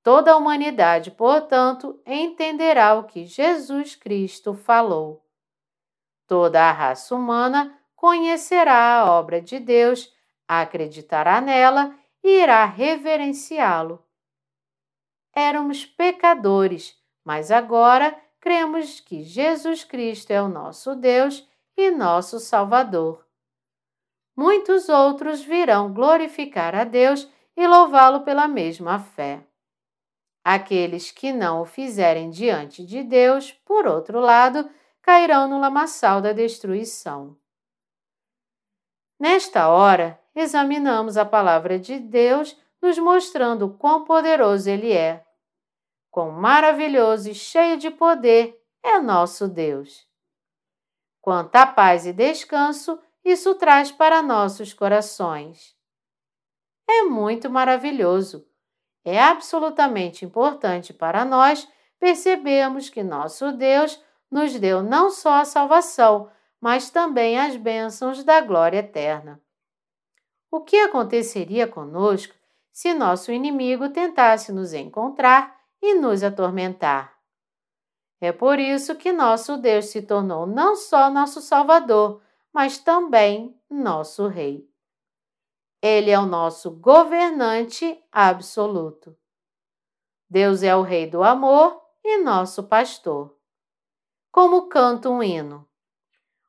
Toda 0.02 0.32
a 0.32 0.36
humanidade, 0.36 1.10
portanto, 1.10 2.00
entenderá 2.06 2.94
o 2.94 3.04
que 3.04 3.24
Jesus 3.24 3.94
Cristo 3.94 4.54
falou. 4.54 5.24
Toda 6.26 6.62
a 6.62 6.72
raça 6.72 7.14
humana 7.14 7.78
conhecerá 7.94 9.00
a 9.00 9.12
obra 9.12 9.40
de 9.40 9.58
Deus, 9.58 10.12
acreditará 10.46 11.40
nela 11.40 11.94
e 12.22 12.42
irá 12.42 12.64
reverenciá-lo 12.64 14.02
éramos 15.38 15.86
pecadores, 15.86 16.96
mas 17.24 17.52
agora 17.52 18.18
cremos 18.40 18.98
que 18.98 19.22
Jesus 19.22 19.84
Cristo 19.84 20.32
é 20.32 20.42
o 20.42 20.48
nosso 20.48 20.96
Deus 20.96 21.48
e 21.76 21.92
nosso 21.92 22.40
Salvador. 22.40 23.24
Muitos 24.38 24.88
outros 24.88 25.42
virão 25.42 25.92
glorificar 25.92 26.72
a 26.72 26.84
Deus 26.84 27.28
e 27.56 27.66
louvá-lo 27.66 28.20
pela 28.20 28.46
mesma 28.46 29.00
fé. 29.00 29.44
Aqueles 30.44 31.10
que 31.10 31.32
não 31.32 31.62
o 31.62 31.64
fizerem 31.64 32.30
diante 32.30 32.86
de 32.86 33.02
Deus, 33.02 33.50
por 33.64 33.84
outro 33.88 34.20
lado, 34.20 34.70
cairão 35.02 35.48
no 35.48 35.58
lamaçal 35.58 36.20
da 36.20 36.32
destruição. 36.32 37.36
Nesta 39.18 39.68
hora, 39.68 40.20
examinamos 40.32 41.16
a 41.16 41.24
palavra 41.24 41.76
de 41.76 41.98
Deus, 41.98 42.56
nos 42.80 42.96
mostrando 42.96 43.70
quão 43.70 44.04
poderoso 44.04 44.70
Ele 44.70 44.92
é 44.92 45.26
quão 46.12 46.30
maravilhoso 46.30 47.28
e 47.28 47.34
cheio 47.34 47.76
de 47.76 47.90
poder 47.90 48.56
é 48.84 49.00
nosso 49.00 49.48
Deus. 49.48 50.06
quanta 51.20 51.66
paz 51.66 52.06
e 52.06 52.12
descanso 52.12 52.98
isso 53.30 53.54
traz 53.54 53.92
para 53.92 54.22
nossos 54.22 54.72
corações. 54.72 55.76
É 56.88 57.02
muito 57.02 57.50
maravilhoso. 57.50 58.46
É 59.04 59.20
absolutamente 59.20 60.24
importante 60.24 60.92
para 60.92 61.24
nós 61.24 61.68
percebermos 61.98 62.88
que 62.88 63.02
nosso 63.02 63.52
Deus 63.52 64.02
nos 64.30 64.58
deu 64.58 64.82
não 64.82 65.10
só 65.10 65.40
a 65.40 65.44
salvação, 65.44 66.30
mas 66.60 66.90
também 66.90 67.38
as 67.38 67.56
bênçãos 67.56 68.24
da 68.24 68.40
glória 68.40 68.78
eterna. 68.78 69.40
O 70.50 70.60
que 70.60 70.76
aconteceria 70.76 71.66
conosco 71.66 72.34
se 72.72 72.94
nosso 72.94 73.30
inimigo 73.32 73.90
tentasse 73.90 74.52
nos 74.52 74.72
encontrar 74.72 75.58
e 75.82 75.94
nos 75.94 76.22
atormentar? 76.22 77.18
É 78.20 78.32
por 78.32 78.58
isso 78.58 78.96
que 78.96 79.12
nosso 79.12 79.56
Deus 79.56 79.86
se 79.86 80.02
tornou 80.02 80.46
não 80.46 80.74
só 80.74 81.10
nosso 81.10 81.40
Salvador, 81.40 82.20
mas 82.52 82.78
também 82.78 83.58
nosso 83.70 84.26
Rei. 84.26 84.68
Ele 85.80 86.10
é 86.10 86.18
o 86.18 86.26
nosso 86.26 86.70
governante 86.70 88.02
absoluto. 88.10 89.16
Deus 90.28 90.62
é 90.62 90.74
o 90.74 90.82
Rei 90.82 91.06
do 91.08 91.22
amor 91.22 91.80
e 92.04 92.18
nosso 92.18 92.64
pastor. 92.64 93.36
Como 94.32 94.68
canta 94.68 95.08
um 95.08 95.22
hino. 95.22 95.68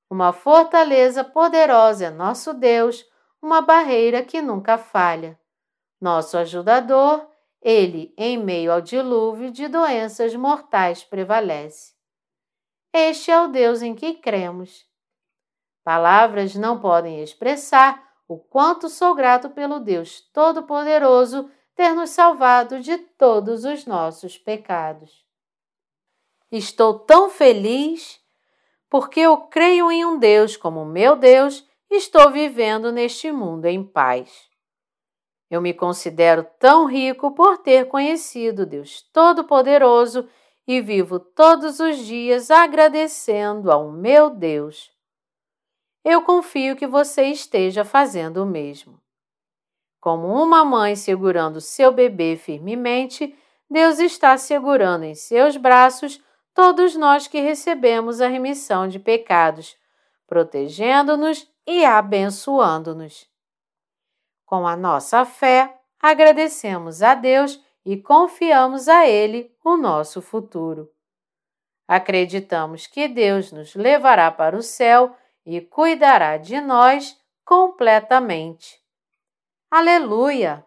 Uma 0.10 0.34
fortaleza 0.34 1.24
poderosa 1.24 2.06
é 2.06 2.10
nosso 2.10 2.54
Deus, 2.54 3.06
uma 3.40 3.62
barreira 3.62 4.24
que 4.24 4.42
nunca 4.42 4.78
falha. 4.78 5.40
Nosso 6.02 6.38
ajudador, 6.38 7.30
ele, 7.62 8.14
em 8.18 8.38
meio 8.38 8.72
ao 8.72 8.82
dilúvio 8.82 9.52
de 9.52 9.68
doenças 9.68 10.34
mortais, 10.36 11.04
prevalece. 11.04 11.94
Este 12.92 13.30
é 13.30 13.40
o 13.40 13.48
Deus 13.48 13.84
em 13.84 13.94
que 13.94 14.16
cremos. 14.16 14.89
Palavras 15.90 16.54
não 16.54 16.80
podem 16.80 17.24
expressar 17.24 18.12
o 18.28 18.38
quanto 18.38 18.88
sou 18.88 19.16
grato 19.16 19.50
pelo 19.50 19.80
Deus 19.80 20.22
Todo-Poderoso 20.32 21.50
ter 21.74 21.96
nos 21.96 22.12
salvado 22.12 22.80
de 22.80 22.96
todos 23.00 23.66
os 23.66 23.88
nossos 23.88 24.38
pecados. 24.38 25.26
Estou 26.52 27.00
tão 27.00 27.28
feliz 27.28 28.20
porque 28.88 29.22
eu 29.22 29.36
creio 29.36 29.92
em 29.92 30.06
um 30.06 30.20
Deus 30.20 30.56
como 30.56 30.86
meu 30.86 31.16
Deus 31.16 31.68
e 31.90 31.96
estou 31.96 32.30
vivendo 32.30 32.92
neste 32.92 33.32
mundo 33.32 33.66
em 33.66 33.84
paz. 33.84 34.48
Eu 35.50 35.60
me 35.60 35.74
considero 35.74 36.46
tão 36.60 36.86
rico 36.86 37.32
por 37.32 37.58
ter 37.58 37.88
conhecido 37.88 38.64
Deus 38.64 39.02
Todo-Poderoso 39.12 40.30
e 40.68 40.82
vivo 40.82 41.20
todos 41.20 41.80
os 41.80 41.98
dias 41.98 42.52
agradecendo 42.52 43.72
ao 43.72 43.92
meu 43.92 44.30
Deus. 44.30 44.99
Eu 46.04 46.22
confio 46.22 46.76
que 46.76 46.88
você 46.88 47.24
esteja 47.26 47.84
fazendo 47.84 48.44
o 48.44 48.46
mesmo. 48.46 49.00
Como 50.00 50.28
uma 50.28 50.64
mãe 50.64 50.96
segurando 50.96 51.60
seu 51.60 51.92
bebê 51.92 52.38
firmemente, 52.38 53.38
Deus 53.70 54.00
está 54.00 54.38
segurando 54.38 55.04
em 55.04 55.14
seus 55.14 55.58
braços 55.58 56.24
todos 56.54 56.96
nós 56.96 57.28
que 57.28 57.40
recebemos 57.42 58.22
a 58.22 58.28
remissão 58.28 58.88
de 58.88 58.98
pecados, 58.98 59.78
protegendo-nos 60.26 61.48
e 61.68 61.86
abençoando-nos. 61.86 63.28
Com 64.46 64.66
a 64.66 64.76
nossa 64.76 65.26
fé, 65.26 65.78
agradecemos 66.02 67.04
a 67.04 67.14
Deus 67.14 67.62
e 67.86 67.98
confiamos 67.98 68.88
a 68.88 69.08
Ele 69.08 69.54
o 69.64 69.78
nosso 69.78 70.22
futuro. 70.22 70.90
Acreditamos 71.88 72.88
que 72.88 73.08
Deus 73.08 73.52
nos 73.52 73.76
levará 73.76 74.32
para 74.32 74.56
o 74.56 74.62
céu 74.62 75.16
e 75.46 75.62
cuidará 75.62 76.38
de 76.38 76.60
nós 76.62 77.18
completamente. 77.46 78.80
Aleluia! 79.72 80.66